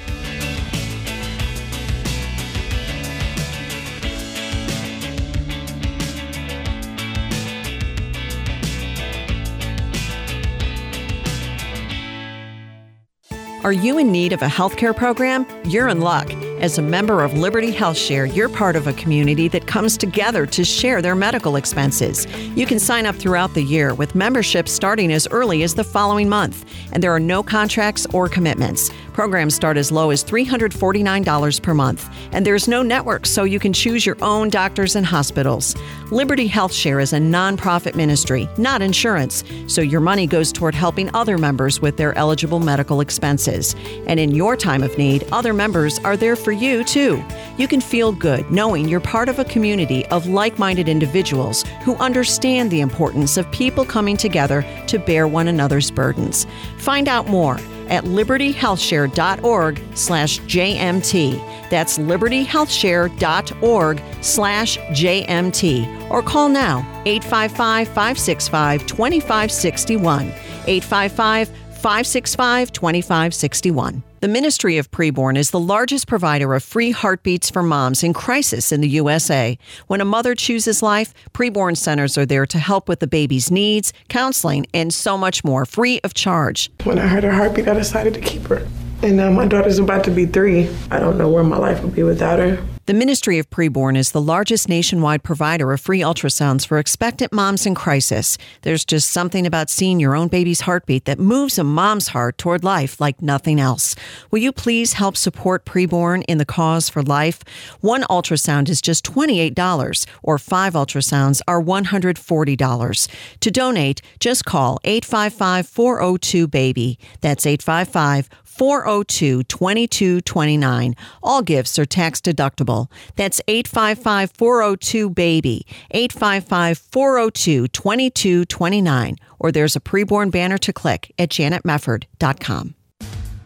[13.67, 15.45] Are you in need of a healthcare program?
[15.64, 16.33] You're in luck.
[16.61, 20.47] As a member of Liberty Health Share, you're part of a community that comes together
[20.47, 22.27] to share their medical expenses.
[22.57, 26.31] You can sign up throughout the year with membership starting as early as the following
[26.31, 28.91] month, and there are no contracts or commitments.
[29.13, 33.73] Programs start as low as $349 per month, and there's no network, so you can
[33.73, 35.75] choose your own doctors and hospitals.
[36.11, 41.15] Liberty Health Share is a nonprofit ministry, not insurance, so your money goes toward helping
[41.15, 43.75] other members with their eligible medical expenses.
[44.07, 47.20] And in your time of need, other members are there for you too.
[47.59, 51.97] You can feel good knowing you're part of a community of like minded individuals who
[51.97, 56.47] understand the importance of people coming together to bear one another's burdens.
[56.78, 57.57] Find out more
[57.88, 61.68] at libertyhealthshare.org slash JMT.
[61.68, 66.11] That's libertyhealthshare.org slash JMT.
[66.11, 70.26] Or call now 855 565 2561.
[70.68, 74.05] 855 565 2561.
[74.27, 78.72] The Ministry of Preborn is the largest provider of free heartbeats for moms in crisis
[78.72, 79.57] in the USA.
[79.87, 83.93] When a mother chooses life, preborn centers are there to help with the baby's needs,
[84.09, 86.72] counseling, and so much more, free of charge.
[86.83, 88.66] When I heard her heartbeat, I decided to keep her.
[89.03, 90.68] And now my daughter's about to be three.
[90.90, 92.64] I don't know where my life would be without her.
[92.86, 97.66] The Ministry of Preborn is the largest nationwide provider of free ultrasounds for expectant moms
[97.66, 98.38] in crisis.
[98.62, 102.62] There's just something about seeing your own baby's heartbeat that moves a mom's heart toward
[102.62, 103.97] life like nothing else.
[104.30, 107.42] Will you please help support Preborn in the cause for life?
[107.80, 113.09] One ultrasound is just $28, or five ultrasounds are $140.
[113.40, 116.99] To donate, just call 855 402 BABY.
[117.20, 120.95] That's 855 402 2229.
[121.23, 122.91] All gifts are tax deductible.
[123.17, 129.17] That's 855 402 BABY, 855 402 2229.
[129.39, 132.76] Or there's a preborn banner to click at janetmefford.com.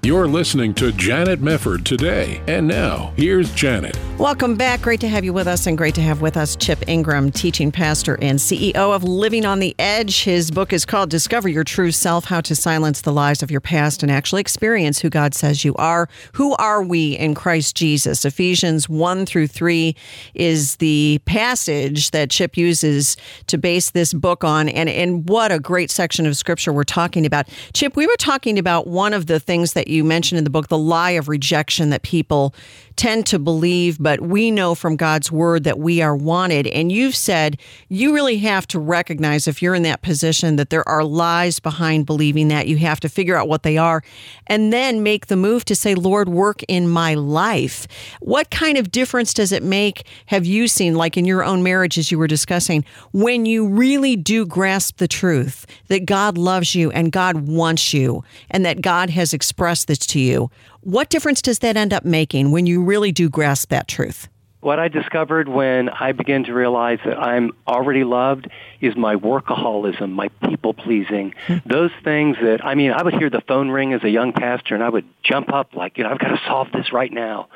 [0.02, 2.40] You're listening to Janet Mefford today.
[2.46, 3.98] And now, here's Janet.
[4.16, 4.80] Welcome back.
[4.80, 7.70] Great to have you with us, and great to have with us Chip Ingram, teaching
[7.70, 10.22] pastor and CEO of Living on the Edge.
[10.24, 13.60] His book is called Discover Your True Self How to Silence the Lies of Your
[13.60, 16.08] Past and Actually Experience Who God Says You Are.
[16.32, 18.24] Who are we in Christ Jesus?
[18.24, 19.94] Ephesians 1 through 3
[20.32, 24.70] is the passage that Chip uses to base this book on.
[24.70, 27.48] And, and what a great section of scripture we're talking about.
[27.74, 30.68] Chip, we were talking about one of the things that you mentioned in the book,
[30.68, 32.54] the lie of rejection that people
[32.96, 36.66] tend to believe, but we know from God's word that we are wanted.
[36.66, 40.86] And you've said you really have to recognize if you're in that position that there
[40.86, 42.66] are lies behind believing that.
[42.66, 44.02] You have to figure out what they are
[44.48, 47.88] and then make the move to say, Lord, work in my life.
[48.20, 51.96] What kind of difference does it make, have you seen, like in your own marriage,
[51.96, 56.90] as you were discussing, when you really do grasp the truth that God loves you
[56.90, 60.50] and God wants you and that God has expressed this to you?
[60.80, 64.28] What difference does that end up making when you really do grasp that truth?
[64.60, 68.50] What I discovered when I began to realize that I'm already loved
[68.82, 71.34] is my workaholism, my people pleasing.
[71.46, 71.56] Hmm.
[71.64, 74.74] Those things that, I mean, I would hear the phone ring as a young pastor
[74.74, 77.48] and I would jump up like, you know, I've got to solve this right now.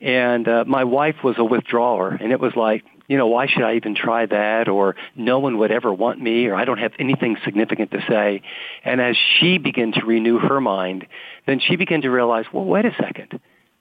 [0.00, 3.62] And uh, my wife was a withdrawer and it was like, you know, why should
[3.62, 4.68] I even try that?
[4.68, 8.42] Or no one would ever want me, or I don't have anything significant to say.
[8.82, 11.06] And as she began to renew her mind,
[11.46, 13.40] then she began to realize, well, wait a second.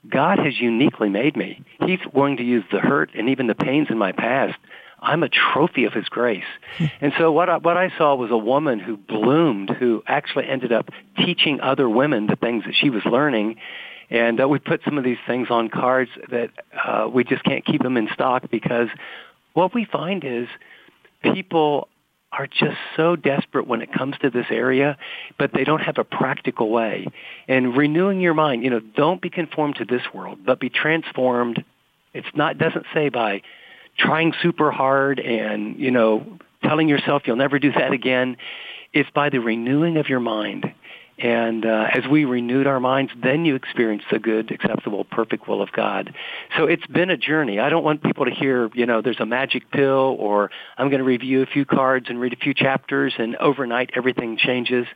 [0.09, 1.64] God has uniquely made me.
[1.86, 4.57] He's going to use the hurt and even the pains in my past.
[4.99, 6.43] I'm a trophy of His grace.
[7.01, 10.72] and so what I, what I saw was a woman who bloomed, who actually ended
[10.72, 13.57] up teaching other women the things that she was learning
[14.14, 16.51] and uh, we put some of these things on cards that
[16.86, 18.88] uh, we just can't keep them in stock because
[19.53, 20.47] what we find is
[21.24, 21.88] people
[22.38, 24.98] are just so desperate when it comes to this area,
[25.38, 27.08] but they don't have a practical way.
[27.48, 31.64] And renewing your mind, you know, don't be conformed to this world, but be transformed.
[32.14, 33.42] It's not doesn't say by
[33.98, 38.38] trying super hard and, you know, telling yourself you'll never do that again.
[38.94, 40.74] It's by the renewing of your mind
[41.20, 45.61] And uh, as we renewed our minds, then you experience the good, acceptable, perfect will
[45.61, 46.14] of God.
[46.57, 47.59] So it's been a journey.
[47.59, 50.99] I don't want people to hear, you know, there's a magic pill or I'm going
[50.99, 54.88] to review a few cards and read a few chapters and overnight everything changes.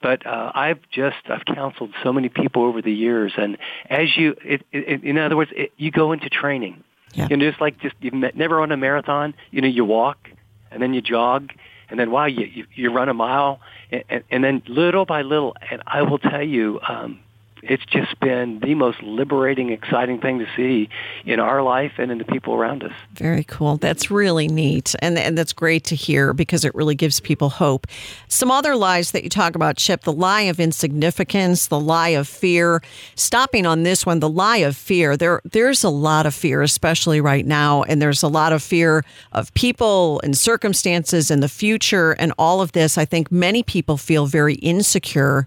[0.00, 3.32] But uh, I've just, I've counseled so many people over the years.
[3.36, 3.58] And
[3.90, 6.84] as you, it, it, in other words, it, you go into training.
[7.14, 7.28] Yeah.
[7.30, 10.28] You know, just like just, you've never run a marathon, you know, you walk
[10.70, 11.50] and then you jog
[11.94, 13.60] and then wow, you you, you run a mile,
[13.92, 17.20] and, and, and then little by little, and I will tell you, um,
[17.68, 20.88] it's just been the most liberating, exciting thing to see
[21.24, 22.92] in our life and in the people around us.
[23.12, 23.76] Very cool.
[23.76, 24.94] That's really neat.
[25.00, 27.86] And, and that's great to hear because it really gives people hope.
[28.28, 32.28] Some other lies that you talk about, Chip the lie of insignificance, the lie of
[32.28, 32.82] fear.
[33.14, 35.16] Stopping on this one, the lie of fear.
[35.16, 37.82] There, there's a lot of fear, especially right now.
[37.84, 42.60] And there's a lot of fear of people and circumstances and the future and all
[42.60, 42.98] of this.
[42.98, 45.46] I think many people feel very insecure.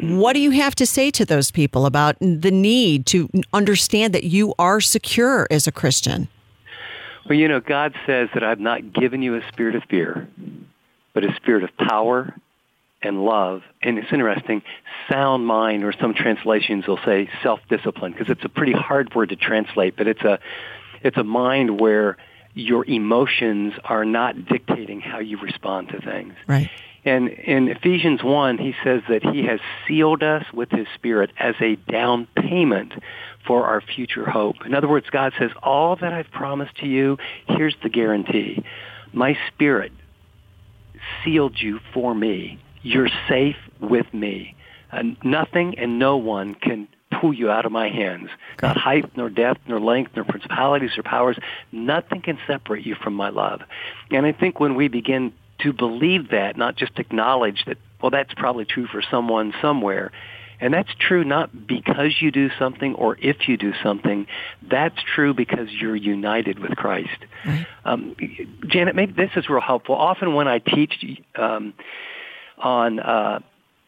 [0.00, 4.24] What do you have to say to those people about the need to understand that
[4.24, 6.28] you are secure as a Christian?
[7.28, 10.28] Well, you know, God says that I've not given you a spirit of fear,
[11.12, 12.34] but a spirit of power
[13.00, 13.62] and love.
[13.82, 14.62] And it's interesting,
[15.10, 19.36] sound mind, or some translations will say self-discipline, because it's a pretty hard word to
[19.36, 20.38] translate, but it's a,
[21.02, 22.16] it's a mind where
[22.54, 26.34] your emotions are not dictating how you respond to things.
[26.46, 26.70] Right.
[27.04, 31.54] And in Ephesians 1, he says that he has sealed us with his spirit as
[31.60, 32.94] a down payment
[33.46, 34.64] for our future hope.
[34.64, 38.64] In other words, God says, all that I've promised to you, here's the guarantee.
[39.12, 39.92] My spirit
[41.22, 42.58] sealed you for me.
[42.82, 44.56] You're safe with me.
[44.90, 46.88] And nothing and no one can
[47.20, 48.30] pull you out of my hands.
[48.62, 51.36] Not height, nor depth, nor length, nor principalities or powers.
[51.70, 53.60] Nothing can separate you from my love.
[54.10, 55.32] And I think when we begin
[55.64, 60.12] to believe that, not just acknowledge that, well, that's probably true for someone somewhere.
[60.60, 64.26] And that's true not because you do something or if you do something.
[64.62, 67.18] That's true because you're united with Christ.
[67.84, 68.14] Um,
[68.68, 69.96] Janet, maybe this is real helpful.
[69.96, 71.04] Often when I teach
[71.34, 71.74] um,
[72.56, 73.40] on uh,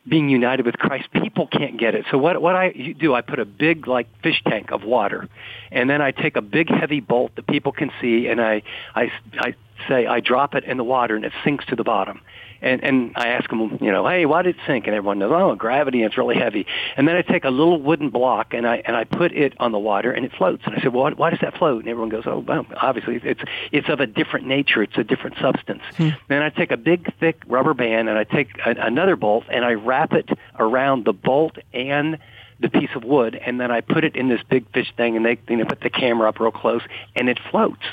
[0.09, 2.05] being united with Christ, people can't get it.
[2.11, 5.29] So what what I do, I put a big like fish tank of water,
[5.70, 8.62] and then I take a big heavy bolt that people can see, and I
[8.95, 9.55] I I
[9.89, 12.20] say I drop it in the water, and it sinks to the bottom.
[12.62, 14.87] And and I ask them, you know, hey, why did it sink?
[14.87, 16.66] And everyone knows, oh, gravity, and it's really heavy.
[16.97, 19.72] And then I take a little wooden block and I and I put it on
[19.72, 20.62] the water, and it floats.
[20.64, 21.81] And I said, well, why, why does that float?
[21.81, 24.83] And everyone goes, oh, well, obviously it's it's of a different nature.
[24.83, 25.83] It's a different substance.
[25.97, 26.11] Hmm.
[26.29, 29.64] Then I take a big thick rubber band and I take a, another bolt and
[29.64, 32.18] I wrap it around the bolt and
[32.61, 35.24] the piece of wood, and then I put it in this big fish thing, and
[35.24, 36.83] they you know put the camera up real close,
[37.14, 37.85] and it floats.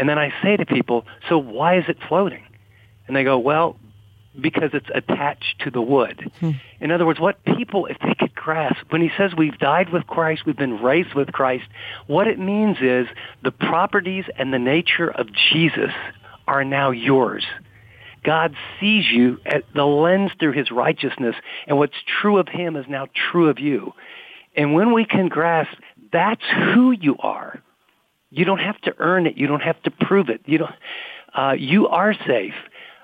[0.00, 2.42] And then I say to people, so why is it floating?
[3.06, 3.76] And they go, well,
[4.40, 6.32] because it's attached to the wood.
[6.40, 6.52] Hmm.
[6.80, 10.06] In other words, what people, if they could grasp, when he says we've died with
[10.06, 11.64] Christ, we've been raised with Christ,
[12.06, 13.08] what it means is
[13.42, 15.92] the properties and the nature of Jesus
[16.48, 17.44] are now yours.
[18.24, 21.36] God sees you at the lens through his righteousness,
[21.66, 21.92] and what's
[22.22, 23.92] true of him is now true of you.
[24.56, 25.76] And when we can grasp
[26.10, 27.60] that's who you are,
[28.30, 29.36] you don't have to earn it.
[29.36, 30.42] You don't have to prove it.
[30.46, 30.74] You don't.
[31.34, 32.54] Uh, you are safe.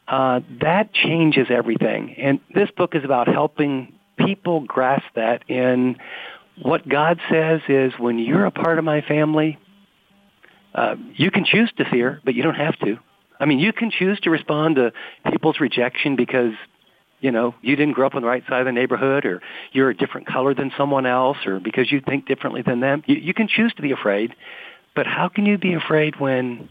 [0.08, 2.14] Uh, that changes everything.
[2.18, 5.48] And this book is about helping people grasp that.
[5.48, 5.96] In
[6.62, 9.58] what God says is, when you're a part of my family,
[10.74, 12.98] uh, you can choose to fear, but you don't have to.
[13.38, 14.92] I mean, you can choose to respond to
[15.30, 16.52] people's rejection because
[17.20, 19.40] you know, you didn't grow up on the right side of the neighborhood or
[19.72, 23.02] you're a different color than someone else or because you think differently than them.
[23.06, 24.34] You, you can choose to be afraid,
[24.96, 26.70] but how can you be afraid when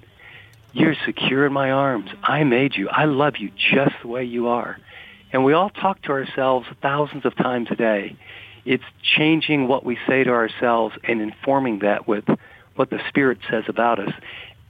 [0.73, 2.09] you're secure in my arms?
[2.23, 2.89] I made you.
[2.89, 4.77] I love you just the way you are.
[5.31, 8.17] And we all talk to ourselves thousands of times a day.
[8.65, 12.25] It's changing what we say to ourselves and informing that with
[12.75, 14.13] what the Spirit says about us.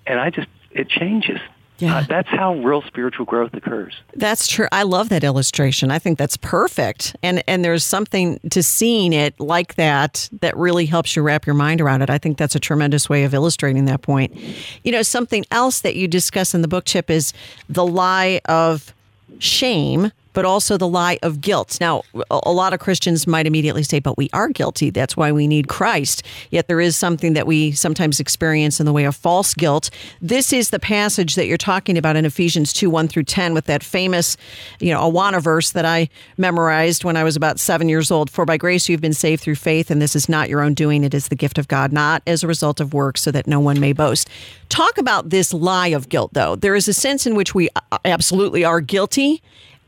[0.05, 1.39] And I just, it changes.
[1.79, 1.97] Yeah.
[1.97, 3.93] Uh, that's how real spiritual growth occurs.
[4.15, 4.67] That's true.
[4.71, 5.91] I love that illustration.
[5.91, 7.15] I think that's perfect.
[7.21, 11.55] And and there's something to seeing it like that that really helps you wrap your
[11.55, 12.09] mind around it.
[12.09, 14.35] I think that's a tremendous way of illustrating that point.
[14.83, 17.33] You know, something else that you discuss in the book chip is
[17.67, 18.93] the lie of
[19.39, 21.77] shame but also the lie of guilt.
[21.81, 24.91] Now, a lot of Christians might immediately say, but we are guilty.
[24.91, 26.23] That's why we need Christ.
[26.51, 29.89] Yet there is something that we sometimes experience in the way of false guilt.
[30.21, 33.65] This is the passage that you're talking about in Ephesians 2 1 through 10 with
[33.65, 34.35] that famous,
[34.79, 38.29] you know, Awana verse that I memorized when I was about seven years old.
[38.29, 41.05] For by grace you've been saved through faith, and this is not your own doing.
[41.05, 43.61] It is the gift of God, not as a result of works, so that no
[43.61, 44.29] one may boast.
[44.67, 46.57] Talk about this lie of guilt, though.
[46.57, 47.69] There is a sense in which we
[48.03, 49.41] absolutely are guilty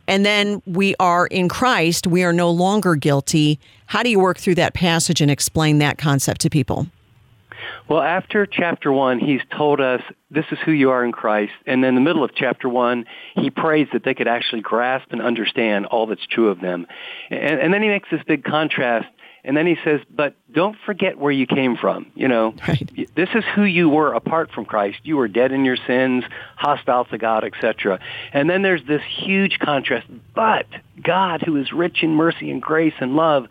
[0.07, 3.59] and then we are in Christ, we are no longer guilty.
[3.87, 6.87] How do you work through that passage and explain that concept to people?
[7.89, 11.53] Well, after chapter one, he's told us this is who you are in Christ.
[11.65, 13.05] And in the middle of chapter one,
[13.35, 16.85] he prays that they could actually grasp and understand all that's true of them.
[17.29, 19.07] And, and then he makes this big contrast.
[19.47, 22.11] And then he says, but don't forget where you came from.
[22.15, 23.09] You know, right.
[23.15, 24.99] this is who you were apart from Christ.
[25.03, 26.25] You were dead in your sins,
[26.57, 28.01] hostile to God, etc.
[28.33, 30.05] And then there's this huge contrast.
[30.35, 30.65] But
[31.01, 33.47] God, who is rich in mercy and grace and love,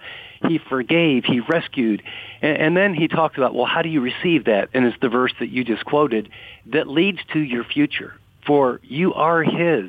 [0.46, 2.02] he forgave, he rescued.
[2.42, 4.68] And, and, then he talks about, well, how do you receive that?
[4.74, 6.28] And it's the verse that you just quoted
[6.66, 8.14] that leads to your future.
[8.44, 9.88] For you are his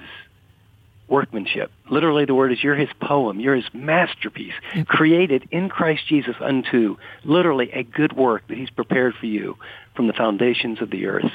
[1.08, 1.72] workmanship.
[1.90, 4.86] Literally, the word is you're his poem, you're his masterpiece, mm.
[4.88, 9.58] created in Christ Jesus unto literally a good work that he's prepared for you
[9.96, 11.32] from the foundations of the earth.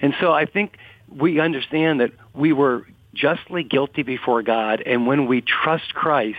[0.00, 0.76] And so I think
[1.08, 6.38] we understand that we were justly guilty before God, and when we trust Christ,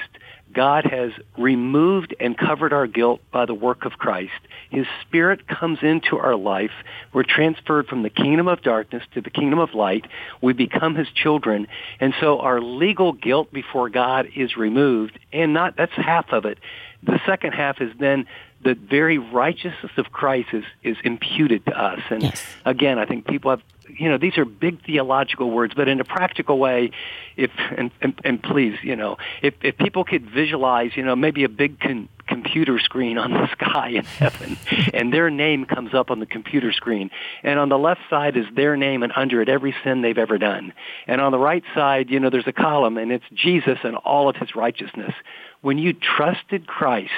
[0.55, 4.31] God has removed and covered our guilt by the work of Christ.
[4.69, 6.71] His Spirit comes into our life.
[7.13, 10.05] We're transferred from the kingdom of darkness to the kingdom of light.
[10.41, 11.67] We become His children.
[11.99, 15.19] And so our legal guilt before God is removed.
[15.33, 16.57] And not, that's half of it.
[17.03, 18.25] The second half is then
[18.65, 22.01] the very righteousness of Christ is, is imputed to us.
[22.09, 22.43] And yes.
[22.65, 26.03] again, I think people have you know, these are big theological words, but in a
[26.03, 26.91] practical way,
[27.37, 31.43] if and, and, and please, you know, if if people could visualize, you know, maybe
[31.43, 34.57] a big con- computer screen on the sky in heaven,
[34.93, 37.11] and their name comes up on the computer screen,
[37.43, 40.37] and on the left side is their name, and under it every sin they've ever
[40.37, 40.73] done,
[41.07, 44.29] and on the right side, you know, there's a column, and it's Jesus and all
[44.29, 45.13] of his righteousness.
[45.61, 47.11] When you trusted Christ,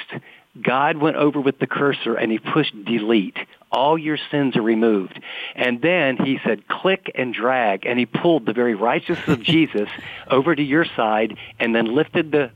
[0.62, 3.36] God went over with the cursor and he pushed delete.
[3.70, 5.20] All your sins are removed.
[5.54, 9.88] And then he said click and drag and he pulled the very righteousness of Jesus
[10.28, 12.50] over to your side and then lifted the,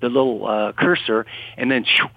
[0.00, 1.26] the little uh, cursor
[1.56, 2.08] and then shoo,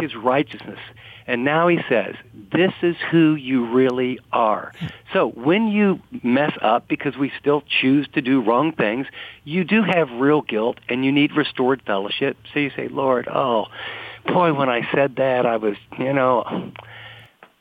[0.00, 0.78] his righteousness.
[1.26, 2.16] And now he says,
[2.52, 4.72] this is who you really are.
[5.12, 9.06] So when you mess up, because we still choose to do wrong things,
[9.44, 12.36] you do have real guilt and you need restored fellowship.
[12.52, 13.66] So you say, Lord, oh,
[14.26, 16.72] boy, when I said that, I was, you know,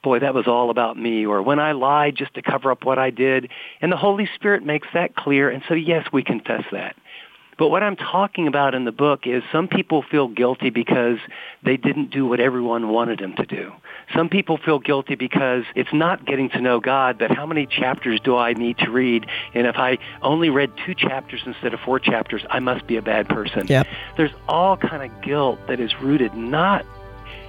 [0.03, 1.25] boy, that was all about me.
[1.25, 3.49] Or when I lied just to cover up what I did.
[3.81, 5.49] And the Holy Spirit makes that clear.
[5.49, 6.95] And so, yes, we confess that.
[7.57, 11.17] But what I'm talking about in the book is some people feel guilty because
[11.63, 13.71] they didn't do what everyone wanted them to do.
[14.15, 18.19] Some people feel guilty because it's not getting to know God, but how many chapters
[18.19, 19.25] do I need to read?
[19.53, 23.01] And if I only read two chapters instead of four chapters, I must be a
[23.01, 23.67] bad person.
[23.67, 23.87] Yep.
[24.17, 26.85] There's all kind of guilt that is rooted not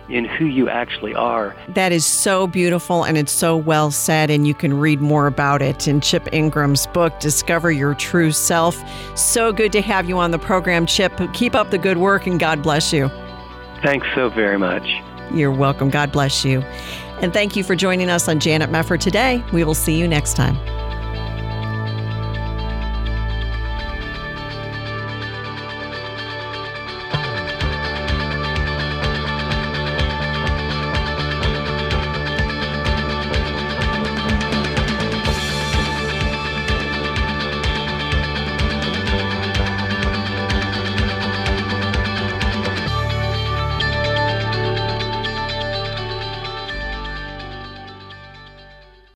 [0.08, 1.56] in who you actually are.
[1.68, 5.62] That is so beautiful and it's so well said, and you can read more about
[5.62, 8.82] it in Chip Ingram's book, Discover Your True Self.
[9.16, 11.12] So good to have you on the program, Chip.
[11.32, 13.08] Keep up the good work and God bless you.
[13.82, 14.86] Thanks so very much.
[15.34, 15.90] You're welcome.
[15.90, 16.60] God bless you.
[17.20, 19.44] And thank you for joining us on Janet Mefford today.
[19.52, 20.56] We will see you next time.